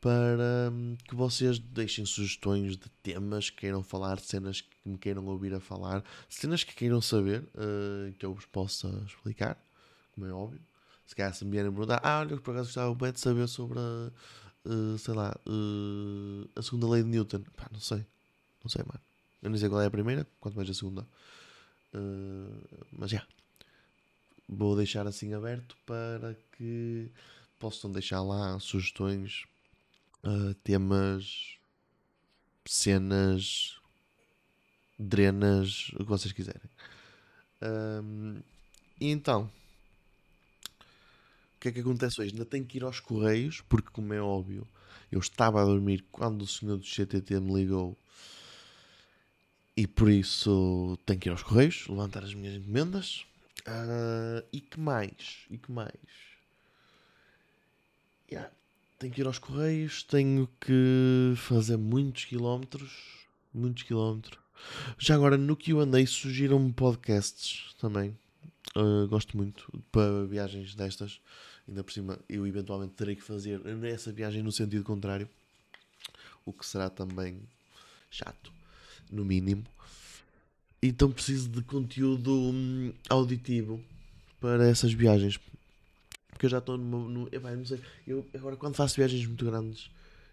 para 0.00 0.70
hum, 0.72 0.96
que 1.06 1.14
vocês 1.14 1.58
deixem 1.58 2.06
sugestões 2.06 2.76
de 2.76 2.88
temas 3.02 3.50
que 3.50 3.58
queiram 3.58 3.82
falar, 3.82 4.18
cenas 4.18 4.62
que 4.62 4.68
me 4.84 4.96
queiram 4.96 5.26
ouvir 5.26 5.54
a 5.54 5.60
falar, 5.60 6.02
cenas 6.28 6.64
que 6.64 6.74
queiram 6.74 7.00
saber, 7.02 7.42
uh, 7.54 8.12
que 8.18 8.24
eu 8.24 8.32
vos 8.32 8.46
possa 8.46 8.88
explicar, 9.06 9.62
como 10.14 10.26
é 10.26 10.32
óbvio. 10.32 10.60
Se 11.06 11.14
calhar 11.14 11.34
se 11.34 11.44
me 11.44 11.50
vierem 11.50 11.70
perguntar, 11.70 12.00
ah, 12.02 12.20
olha, 12.20 12.36
por 12.38 12.52
acaso 12.52 12.68
gostava 12.68 12.94
bem 12.94 13.12
de 13.12 13.20
saber 13.20 13.46
sobre 13.48 13.78
a, 13.78 14.10
uh, 14.64 14.98
sei 14.98 15.14
lá, 15.14 15.36
uh, 15.46 16.48
a 16.56 16.62
segunda 16.62 16.88
lei 16.88 17.02
de 17.02 17.08
Newton. 17.08 17.42
Pá, 17.56 17.68
não 17.70 17.80
sei, 17.80 18.04
não 18.62 18.70
sei, 18.70 18.82
mano. 18.86 19.00
Eu 19.42 19.50
não 19.50 19.58
sei 19.58 19.68
qual 19.68 19.80
é 19.82 19.86
a 19.86 19.90
primeira, 19.90 20.26
quanto 20.38 20.54
mais 20.54 20.68
a 20.70 20.74
segunda. 20.74 21.06
mas 22.92 23.10
já. 23.10 23.18
Yeah. 23.18 23.28
Vou 24.52 24.76
deixar 24.76 25.06
assim 25.06 25.32
aberto 25.32 25.76
para 25.86 26.36
que 26.56 27.08
possam 27.58 27.90
deixar 27.92 28.20
lá 28.20 28.58
sugestões 28.58 29.46
uh, 30.24 30.54
temas, 30.62 31.56
cenas, 32.64 33.78
drenas, 34.98 35.90
o 35.94 35.98
que 35.98 36.04
vocês 36.04 36.32
quiserem. 36.32 36.70
E 39.00 39.10
então, 39.10 39.50
o 41.56 41.60
que 41.60 41.68
é 41.68 41.72
que 41.72 41.80
acontece 41.80 42.20
hoje? 42.20 42.32
Ainda 42.32 42.44
tenho 42.44 42.64
que 42.64 42.78
ir 42.78 42.84
aos 42.84 43.00
correios, 43.00 43.60
porque, 43.62 43.90
como 43.90 44.12
é 44.12 44.20
óbvio, 44.20 44.66
eu 45.10 45.18
estava 45.18 45.60
a 45.60 45.64
dormir 45.64 46.04
quando 46.10 46.42
o 46.42 46.46
senhor 46.46 46.76
do 46.76 46.84
CTT 46.84 47.40
me 47.40 47.54
ligou 47.54 47.96
e 49.76 49.86
por 49.86 50.10
isso 50.10 50.98
tenho 51.06 51.18
que 51.18 51.28
ir 51.28 51.32
aos 51.32 51.42
correios, 51.42 51.86
levantar 51.88 52.24
as 52.24 52.34
minhas 52.34 52.54
encomendas. 52.54 53.26
Uh, 53.60 54.46
e 54.52 54.60
que 54.60 54.80
mais? 54.80 55.44
E 55.50 55.58
que 55.58 55.70
mais? 55.70 55.92
Yeah 58.30 58.59
tenho 59.00 59.14
que 59.14 59.22
ir 59.22 59.26
aos 59.26 59.38
Correios, 59.38 60.02
tenho 60.02 60.46
que 60.60 61.32
fazer 61.34 61.78
muitos 61.78 62.26
quilómetros. 62.26 62.92
Muitos 63.52 63.82
quilómetros. 63.82 64.38
Já 64.98 65.14
agora 65.14 65.38
no 65.38 65.56
QA 65.56 66.06
surgiram-me 66.06 66.70
podcasts 66.70 67.74
também. 67.80 68.14
Uh, 68.76 69.08
gosto 69.08 69.38
muito 69.38 69.72
para 69.90 70.26
viagens 70.26 70.74
destas. 70.74 71.18
Ainda 71.66 71.82
por 71.82 71.92
cima, 71.92 72.18
eu 72.28 72.46
eventualmente 72.46 72.92
terei 72.92 73.16
que 73.16 73.22
fazer 73.22 73.62
essa 73.84 74.12
viagem 74.12 74.42
no 74.42 74.52
sentido 74.52 74.84
contrário. 74.84 75.28
O 76.44 76.52
que 76.52 76.66
será 76.66 76.90
também 76.90 77.40
chato, 78.10 78.52
no 79.10 79.24
mínimo. 79.24 79.64
Então 80.82 81.10
preciso 81.10 81.48
de 81.48 81.62
conteúdo 81.62 82.32
hum, 82.32 82.92
auditivo 83.08 83.82
para 84.38 84.68
essas 84.68 84.92
viagens 84.92 85.40
porque 86.40 86.46
eu 86.46 86.50
já 86.50 86.58
estou 86.58 86.78
no, 86.78 87.06
no 87.06 87.28
epá, 87.30 87.54
não 87.54 87.66
sei, 87.66 87.78
eu 88.06 88.26
agora 88.32 88.56
quando 88.56 88.74
faço 88.74 88.96
viagens 88.96 89.26
muito 89.26 89.44
grandes, 89.44 89.90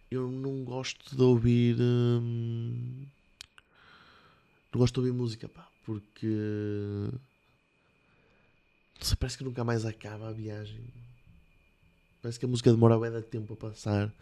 eu 0.09 0.31
não 0.31 0.63
gosto 0.63 1.13
de 1.13 1.21
ouvir 1.21 1.75
hum, 1.77 3.05
Não 4.71 4.79
gosto 4.79 4.93
de 4.93 4.99
ouvir 5.01 5.11
música, 5.11 5.49
pá, 5.49 5.69
porque. 5.85 6.25
Não 8.95 9.01
sei, 9.01 9.17
parece 9.17 9.37
que 9.37 9.43
nunca 9.43 9.65
mais 9.65 9.85
acaba 9.85 10.29
a 10.29 10.31
viagem. 10.31 10.81
Parece 12.21 12.39
que 12.39 12.45
a 12.45 12.47
música 12.47 12.71
demora 12.71 12.97
bué 12.97 13.09
de 13.09 13.23
tempo 13.23 13.53
a 13.55 13.57
passar. 13.57 14.13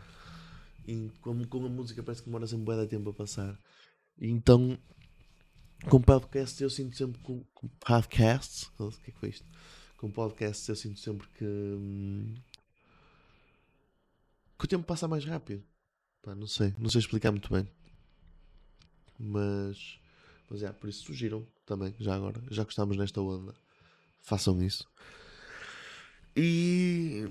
E 0.87 1.11
com, 1.21 1.45
com 1.45 1.65
a 1.67 1.69
música 1.69 2.01
parece 2.01 2.23
que 2.23 2.29
demora 2.29 2.47
sempre 2.47 2.65
bué 2.65 2.81
de 2.81 2.87
tempo 2.87 3.11
a 3.11 3.13
passar. 3.13 3.55
E 4.19 4.27
então, 4.27 4.75
com 5.87 6.01
podcasts 6.01 6.59
eu 6.59 6.69
sinto 6.69 6.97
sempre 6.97 7.21
com, 7.21 7.43
com 7.53 7.67
podcasts. 7.67 8.71
O 8.79 8.89
que 8.89 9.11
é 9.11 9.13
que 9.13 9.19
foi 9.19 9.29
isto? 9.29 9.45
Com 9.97 10.11
podcasts 10.11 10.67
eu 10.67 10.75
sinto 10.75 10.99
sempre 10.99 11.27
que. 11.29 11.45
Hum, 11.45 12.35
que 14.57 14.65
o 14.65 14.67
tempo 14.67 14.85
passa 14.85 15.07
mais 15.07 15.25
rápido. 15.25 15.63
Pá, 16.21 16.33
não 16.33 16.47
sei, 16.47 16.73
não 16.77 16.89
sei 16.89 16.99
explicar 16.99 17.31
muito 17.31 17.51
bem. 17.51 17.67
Mas. 19.19 19.99
Mas 20.49 20.63
é, 20.63 20.71
por 20.71 20.89
isso 20.89 21.05
surgiram 21.05 21.45
também, 21.65 21.95
já 21.99 22.15
agora. 22.15 22.41
Já 22.51 22.63
que 22.65 22.71
estamos 22.71 22.97
nesta 22.97 23.21
onda. 23.21 23.53
Façam 24.21 24.61
isso. 24.61 24.87
E. 26.35 27.29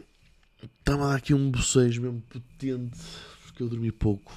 Estava 0.79 1.15
aqui 1.15 1.35
um 1.35 1.51
bocejo 1.51 2.03
mesmo 2.03 2.23
potente. 2.23 2.99
Porque 3.45 3.63
eu 3.63 3.69
dormi 3.69 3.93
pouco. 3.93 4.33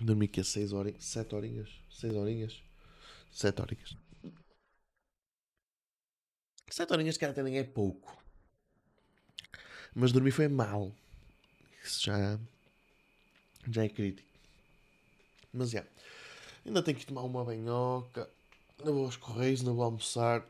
Dormi 0.00 0.26
aqui 0.26 0.40
a 0.40 0.44
6 0.44 0.72
horas. 0.72 0.94
7 0.98 1.34
horinhas. 1.34 1.70
6 1.90 2.14
horinhas. 2.14 2.62
7 3.30 3.62
horinhas. 3.62 4.01
7 6.72 6.90
horinhas 6.90 7.18
que 7.18 7.24
até 7.26 7.42
nem 7.42 7.58
é 7.58 7.64
pouco. 7.64 8.16
Mas 9.94 10.10
dormir 10.10 10.30
foi 10.30 10.48
mal. 10.48 10.90
Isso 11.84 12.04
já. 12.06 12.40
Já 13.70 13.84
é 13.84 13.88
crítico. 13.90 14.26
Mas. 15.52 15.72
Yeah, 15.72 15.88
ainda 16.64 16.82
tenho 16.82 16.96
que 16.96 17.04
tomar 17.04 17.24
uma 17.24 17.44
banhoca. 17.44 18.26
Ainda 18.78 18.90
vou 18.90 19.04
aos 19.04 19.16
correios, 19.16 19.60
ainda 19.60 19.72
vou 19.72 19.84
almoçar. 19.84 20.46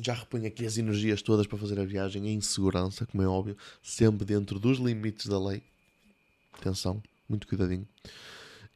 Já 0.00 0.14
reponho 0.14 0.46
aqui 0.46 0.64
as 0.64 0.78
energias 0.78 1.20
todas 1.20 1.48
para 1.48 1.58
fazer 1.58 1.80
a 1.80 1.84
viagem 1.84 2.28
em 2.28 2.40
segurança, 2.40 3.04
como 3.04 3.20
é 3.20 3.26
óbvio. 3.26 3.56
Sempre 3.82 4.24
dentro 4.24 4.60
dos 4.60 4.78
limites 4.78 5.26
da 5.26 5.44
lei. 5.44 5.64
Atenção, 6.52 7.02
muito 7.28 7.48
cuidadinho. 7.48 7.88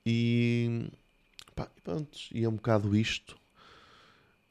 E. 0.04 0.90
Pá, 1.54 1.71
pronto, 1.85 2.19
e 2.33 2.43
é 2.43 2.49
um 2.49 2.57
bocado 2.57 2.97
isto. 2.97 3.38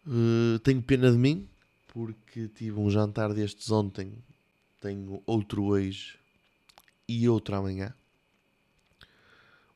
Uh, 0.07 0.57
tenho 0.59 0.81
pena 0.81 1.11
de 1.11 1.17
mim, 1.17 1.49
porque 1.93 2.47
tive 2.47 2.79
um 2.79 2.89
jantar 2.89 3.33
destes 3.33 3.69
ontem. 3.71 4.11
Tenho 4.81 5.21
outro 5.25 5.63
hoje 5.65 6.17
e 7.07 7.29
outro 7.29 7.55
amanhã. 7.55 7.93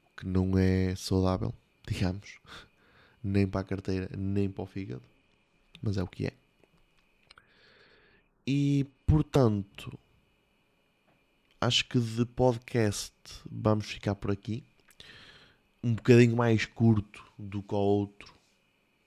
O 0.05 0.17
que 0.17 0.25
não 0.25 0.57
é 0.57 0.95
saudável, 0.95 1.53
digamos. 1.87 2.39
Nem 3.23 3.47
para 3.47 3.61
a 3.61 3.63
carteira, 3.63 4.09
nem 4.17 4.49
para 4.49 4.63
o 4.63 4.67
fígado. 4.67 5.03
Mas 5.81 5.97
é 5.97 6.03
o 6.03 6.07
que 6.07 6.25
é. 6.25 6.33
E 8.45 8.85
portanto, 9.05 9.97
acho 11.61 11.87
que 11.87 11.99
de 11.99 12.25
podcast 12.25 13.13
vamos 13.49 13.85
ficar 13.85 14.15
por 14.15 14.31
aqui. 14.31 14.63
Um 15.83 15.93
bocadinho 15.93 16.35
mais 16.35 16.65
curto 16.65 17.23
do 17.37 17.61
que 17.61 17.75
o 17.75 17.77
outro, 17.77 18.33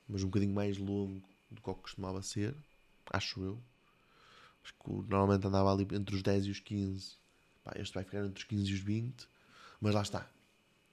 mas 0.08 0.22
um 0.22 0.26
bocadinho 0.26 0.54
mais 0.54 0.78
longo 0.78 1.20
do 1.50 1.60
que 1.60 1.68
o 1.70 1.74
que 1.74 1.82
costumava 1.82 2.22
ser, 2.22 2.54
acho 3.10 3.42
eu. 3.42 3.58
Acho 4.64 4.74
que 4.74 5.10
normalmente 5.10 5.46
andava 5.46 5.72
ali 5.72 5.86
entre 5.92 6.14
os 6.14 6.22
10 6.22 6.46
e 6.46 6.50
os 6.50 6.60
15. 6.60 7.12
Pá, 7.64 7.72
este 7.76 7.94
vai 7.94 8.04
ficar 8.04 8.24
entre 8.24 8.38
os 8.38 8.44
15 8.44 8.70
e 8.70 8.74
os 8.74 8.80
20, 8.80 9.28
mas 9.80 9.94
lá 9.94 10.02
está. 10.02 10.26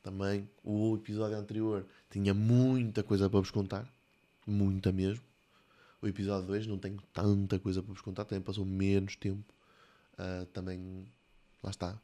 Também 0.04 0.50
o 0.64 0.96
episódio 0.96 1.38
anterior 1.38 1.86
tinha 2.10 2.34
muita 2.34 3.04
coisa 3.04 3.30
para 3.30 3.40
vos 3.40 3.52
contar, 3.52 3.88
muita 4.46 4.92
mesmo. 4.92 5.24
O 6.02 6.08
episódio 6.08 6.48
2 6.48 6.68
não 6.68 6.78
tenho 6.78 7.02
tanta 7.14 7.60
coisa 7.60 7.82
para 7.82 7.94
vos 7.94 8.02
contar, 8.02 8.26
também 8.26 8.42
passou 8.42 8.66
menos 8.66 9.16
tempo. 9.16 9.54
Uh, 10.14 10.46
também, 10.48 11.06
lá 11.62 11.70
está. 11.70 12.00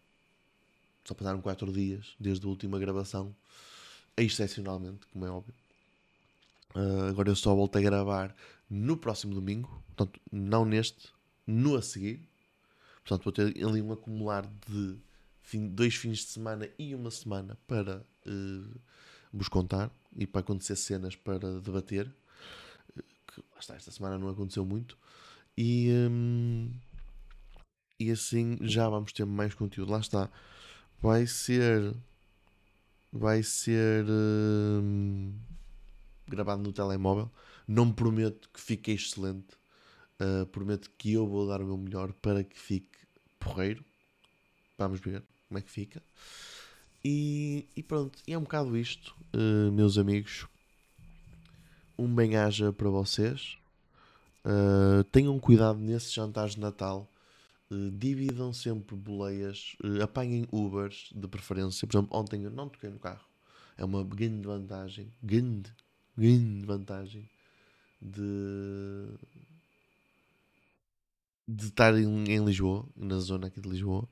Só 1.05 1.13
passaram 1.13 1.41
4 1.41 1.71
dias 1.71 2.15
desde 2.19 2.45
a 2.45 2.49
última 2.49 2.79
gravação, 2.79 3.35
excepcionalmente, 4.17 5.05
como 5.07 5.25
é 5.25 5.29
óbvio. 5.29 5.62
Uh, 6.75 7.09
agora 7.09 7.29
eu 7.29 7.35
só 7.35 7.53
volto 7.53 7.77
a 7.77 7.81
gravar 7.81 8.35
no 8.69 8.97
próximo 8.97 9.33
domingo, 9.33 9.69
portanto, 9.95 10.19
não 10.31 10.65
neste, 10.65 11.09
no 11.45 11.75
a 11.75 11.81
seguir. 11.81 12.27
Portanto, 13.03 13.23
vou 13.23 13.33
ter 13.33 13.63
ali 13.63 13.81
um 13.81 13.91
acumular 13.91 14.45
de 14.67 14.97
fim, 15.41 15.67
dois 15.67 15.95
fins 15.95 16.19
de 16.19 16.25
semana 16.25 16.67
e 16.79 16.95
uma 16.95 17.11
semana 17.11 17.57
para 17.67 18.03
uh, 18.25 18.81
vos 19.31 19.47
contar 19.47 19.91
e 20.15 20.25
para 20.25 20.41
acontecer 20.41 20.75
cenas 20.75 21.15
para 21.15 21.59
debater. 21.59 22.09
Que, 23.27 23.41
lá 23.51 23.59
está, 23.59 23.75
esta 23.75 23.91
semana 23.91 24.17
não 24.17 24.29
aconteceu 24.29 24.65
muito. 24.65 24.97
E, 25.57 25.89
um, 26.09 26.71
e 27.99 28.09
assim 28.09 28.57
já 28.61 28.89
vamos 28.89 29.11
ter 29.11 29.25
mais 29.25 29.53
conteúdo. 29.53 29.91
Lá 29.91 29.99
está. 29.99 30.29
Vai 31.01 31.27
ser. 31.27 31.93
Vai 33.11 33.43
ser. 33.43 34.05
Um, 34.09 35.33
gravado 36.33 36.61
no 36.61 36.73
telemóvel. 36.73 37.31
Não 37.67 37.91
prometo 37.91 38.49
que 38.53 38.59
fique 38.59 38.91
excelente. 38.91 39.55
Uh, 40.19 40.45
prometo 40.47 40.89
que 40.97 41.13
eu 41.13 41.27
vou 41.27 41.47
dar 41.47 41.61
o 41.61 41.65
meu 41.65 41.77
melhor 41.77 42.13
para 42.13 42.43
que 42.43 42.57
fique 42.57 42.97
porreiro. 43.39 43.83
Vamos 44.77 44.99
ver 44.99 45.23
como 45.47 45.59
é 45.59 45.61
que 45.61 45.69
fica. 45.69 46.01
E, 47.05 47.67
e 47.75 47.83
pronto, 47.83 48.17
e 48.25 48.33
é 48.33 48.37
um 48.37 48.43
bocado 48.43 48.77
isto, 48.77 49.13
uh, 49.35 49.71
meus 49.71 49.97
amigos. 49.97 50.47
Um 51.97 52.07
bem-aja 52.13 52.71
para 52.71 52.89
vocês. 52.89 53.57
Uh, 54.45 55.03
tenham 55.05 55.37
cuidado 55.39 55.79
nesses 55.79 56.13
jantares 56.13 56.55
de 56.55 56.61
Natal. 56.61 57.09
Uh, 57.69 57.91
dividam 57.91 58.53
sempre 58.53 58.95
boleias. 58.95 59.75
apanhem 60.01 60.47
Ubers, 60.51 61.09
de 61.13 61.27
preferência. 61.27 61.85
Por 61.85 61.97
exemplo, 61.97 62.17
ontem 62.17 62.43
eu 62.43 62.51
não 62.51 62.69
toquei 62.69 62.89
no 62.89 62.99
carro. 62.99 63.25
É 63.77 63.83
uma 63.83 64.03
grande 64.03 64.47
vantagem. 64.47 65.11
Grande, 65.21 65.73
grande 66.17 66.65
vantagem 66.65 67.29
de 68.01 69.07
de 71.47 71.67
estar 71.67 71.93
em, 71.97 72.23
em, 72.31 72.45
Lisboa, 72.45 72.85
na 72.95 73.19
zona 73.19 73.47
aqui 73.47 73.59
de 73.59 73.69
Lisboa, 73.69 74.07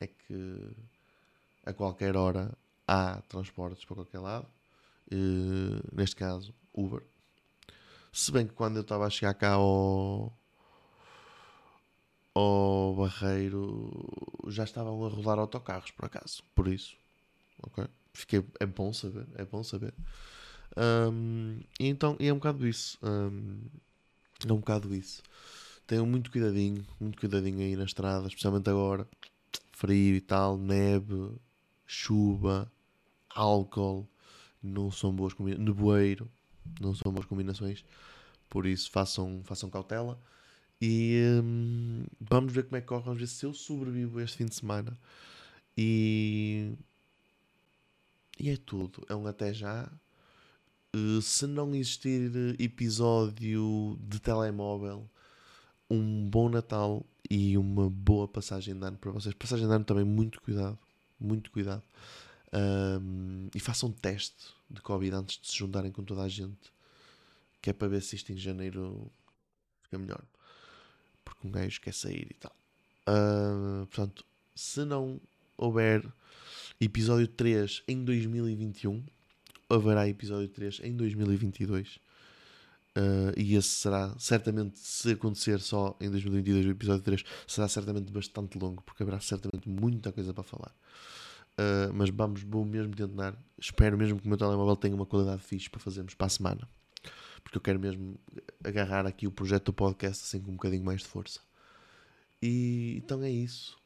é 0.00 0.06
que 0.06 0.70
a 1.64 1.72
qualquer 1.72 2.16
hora 2.16 2.56
há 2.86 3.20
transportes 3.28 3.84
para 3.84 3.96
qualquer 3.96 4.18
lado. 4.18 4.46
Uh, 5.12 5.80
neste 5.92 6.16
caso, 6.16 6.54
Uber. 6.72 7.02
Se 8.12 8.32
bem 8.32 8.46
que 8.46 8.54
quando 8.54 8.76
eu 8.76 8.82
estava 8.82 9.06
a 9.06 9.10
chegar 9.10 9.34
cá 9.34 9.52
ao, 9.52 10.36
ao 12.34 12.94
Barreiro 12.96 13.90
já 14.48 14.64
estavam 14.64 15.04
a 15.04 15.08
rodar 15.08 15.38
autocarros, 15.38 15.90
por 15.92 16.06
acaso. 16.06 16.42
Por 16.54 16.66
isso, 16.66 16.96
ok? 17.62 17.86
Fiquei, 18.12 18.44
é 18.58 18.66
bom 18.66 18.92
saber, 18.92 19.26
é 19.36 19.44
bom 19.44 19.62
saber. 19.62 19.94
Um, 20.76 21.60
e 21.78 21.86
então, 21.88 22.16
e 22.18 22.26
é 22.28 22.32
um 22.32 22.36
bocado 22.36 22.66
isso. 22.66 22.98
Um, 23.02 23.60
é 24.46 24.52
um 24.52 24.58
bocado 24.58 24.94
isso 24.94 25.22
tenham 25.90 26.06
muito 26.06 26.30
cuidadinho, 26.30 26.86
muito 27.00 27.18
cuidadinho 27.18 27.58
aí 27.58 27.74
na 27.74 27.82
estrada, 27.82 28.28
especialmente 28.28 28.70
agora. 28.70 29.08
Frio 29.72 30.14
e 30.14 30.20
tal, 30.20 30.56
neve, 30.56 31.32
chuva, 31.84 32.70
álcool, 33.28 34.08
não 34.62 34.88
são 34.92 35.12
boas 35.12 35.32
combinações. 35.34 35.66
Nevoeiro, 35.66 36.30
não 36.80 36.94
são 36.94 37.12
boas 37.12 37.26
combinações. 37.26 37.84
Por 38.48 38.66
isso 38.66 38.88
façam, 38.88 39.42
façam 39.42 39.68
cautela. 39.68 40.16
E 40.80 41.40
hum, 41.42 42.04
vamos 42.20 42.52
ver 42.52 42.64
como 42.64 42.76
é 42.76 42.80
que 42.80 42.86
corre, 42.86 43.02
vamos 43.02 43.18
ver 43.18 43.26
se 43.26 43.44
eu 43.44 43.52
sobrevivo 43.52 44.20
este 44.20 44.36
fim 44.36 44.46
de 44.46 44.54
semana. 44.54 44.96
E, 45.76 46.72
e 48.38 48.48
é 48.50 48.56
tudo. 48.56 49.04
É 49.08 49.14
um 49.16 49.26
até 49.26 49.52
já. 49.52 49.90
Uh, 50.94 51.22
se 51.22 51.46
não 51.46 51.74
existir 51.74 52.32
episódio 52.58 53.96
de 54.00 54.18
telemóvel, 54.18 55.08
um 55.88 56.28
bom 56.28 56.48
Natal 56.48 57.04
e 57.28 57.56
uma 57.56 57.88
boa 57.88 58.26
passagem 58.26 58.76
de 58.76 58.84
ano 58.84 58.98
para 58.98 59.12
vocês. 59.12 59.34
Passagem 59.34 59.66
de 59.68 59.72
ano 59.72 59.84
também, 59.84 60.04
muito 60.04 60.40
cuidado, 60.40 60.78
muito 61.18 61.50
cuidado. 61.50 61.82
Um, 62.52 63.48
e 63.54 63.60
façam 63.60 63.88
um 63.88 63.92
teste 63.92 64.52
de 64.68 64.80
Covid 64.80 65.14
antes 65.14 65.40
de 65.40 65.48
se 65.48 65.56
juntarem 65.56 65.92
com 65.92 66.02
toda 66.02 66.22
a 66.22 66.28
gente, 66.28 66.72
que 67.62 67.70
é 67.70 67.72
para 67.72 67.86
ver 67.86 68.02
se 68.02 68.16
isto 68.16 68.32
em 68.32 68.36
janeiro 68.36 69.10
fica 69.82 69.96
melhor. 69.98 70.22
Porque 71.24 71.46
um 71.46 71.50
gajo 71.52 71.80
quer 71.80 71.94
sair 71.94 72.26
e 72.30 72.34
tal. 72.34 72.54
Uh, 73.08 73.86
portanto, 73.86 74.24
se 74.56 74.84
não 74.84 75.20
houver 75.56 76.04
episódio 76.80 77.28
3 77.28 77.84
em 77.86 78.04
2021, 78.04 79.04
haverá 79.70 80.08
episódio 80.08 80.48
3 80.48 80.80
em 80.84 80.96
2022. 80.96 82.00
Uh, 82.96 83.32
e 83.36 83.54
esse 83.54 83.68
será 83.68 84.12
certamente, 84.18 84.78
se 84.78 85.12
acontecer 85.12 85.60
só 85.60 85.96
em 86.00 86.10
2022, 86.10 86.66
o 86.66 86.70
episódio 86.70 87.04
3, 87.04 87.24
será 87.46 87.68
certamente 87.68 88.12
bastante 88.12 88.58
longo, 88.58 88.82
porque 88.82 89.02
haverá 89.02 89.20
certamente 89.20 89.68
muita 89.68 90.10
coisa 90.10 90.34
para 90.34 90.42
falar. 90.42 90.74
Uh, 91.52 91.92
mas 91.94 92.10
vamos, 92.10 92.42
vou 92.42 92.64
mesmo 92.64 92.94
tentar. 92.94 93.36
Espero 93.58 93.96
mesmo 93.96 94.18
que 94.18 94.26
o 94.26 94.28
meu 94.28 94.38
telemóvel 94.38 94.76
tenha 94.76 94.94
uma 94.94 95.06
qualidade 95.06 95.42
fixe 95.42 95.70
para 95.70 95.80
fazermos 95.80 96.14
para 96.14 96.26
a 96.26 96.30
semana. 96.30 96.68
Porque 97.42 97.56
eu 97.56 97.62
quero 97.62 97.78
mesmo 97.78 98.18
agarrar 98.62 99.06
aqui 99.06 99.26
o 99.26 99.32
projeto 99.32 99.66
do 99.66 99.72
podcast 99.72 100.24
assim 100.24 100.42
com 100.42 100.50
um 100.50 100.54
bocadinho 100.54 100.84
mais 100.84 101.00
de 101.00 101.06
força. 101.06 101.40
E 102.42 102.96
então 102.96 103.22
é 103.22 103.30
isso. 103.30 103.78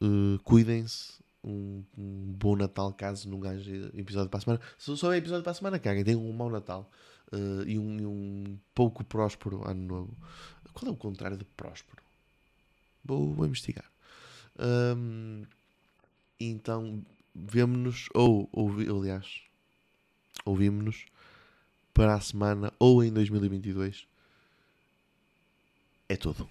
Uh, 0.00 0.38
Cuidem-se. 0.44 1.22
Um, 1.44 1.82
um, 1.98 2.32
bom 2.38 2.54
Natal 2.54 2.92
caso 2.92 3.28
não 3.28 3.42
haja 3.48 3.90
episódio 3.94 4.30
para 4.30 4.38
a 4.38 4.40
semana. 4.42 4.60
Se 4.78 4.96
só 4.96 5.12
é 5.12 5.16
episódio 5.16 5.42
para 5.42 5.52
a 5.52 5.54
semana, 5.54 5.78
caguem. 5.78 6.04
Tenham 6.04 6.24
um 6.24 6.32
mau 6.32 6.50
Natal. 6.50 6.90
Uh, 7.32 7.66
e, 7.66 7.78
um, 7.78 7.98
e 7.98 8.06
um 8.06 8.58
pouco 8.74 9.02
próspero 9.02 9.66
ano 9.68 9.82
novo. 9.82 10.16
Qual 10.72 10.90
é 10.90 10.94
o 10.94 10.96
contrário 10.96 11.36
de 11.36 11.44
próspero? 11.44 12.02
Vou, 13.04 13.32
vou 13.32 13.46
investigar. 13.46 13.90
Um, 14.58 15.44
então, 16.38 17.04
vemo-nos, 17.34 18.08
ou, 18.14 18.48
ou, 18.52 18.70
aliás, 18.70 19.42
ouvimos-nos 20.44 21.06
para 21.94 22.14
a 22.14 22.20
semana 22.20 22.72
ou 22.78 23.02
em 23.02 23.12
2022. 23.12 24.06
É 26.08 26.16
tudo. 26.16 26.48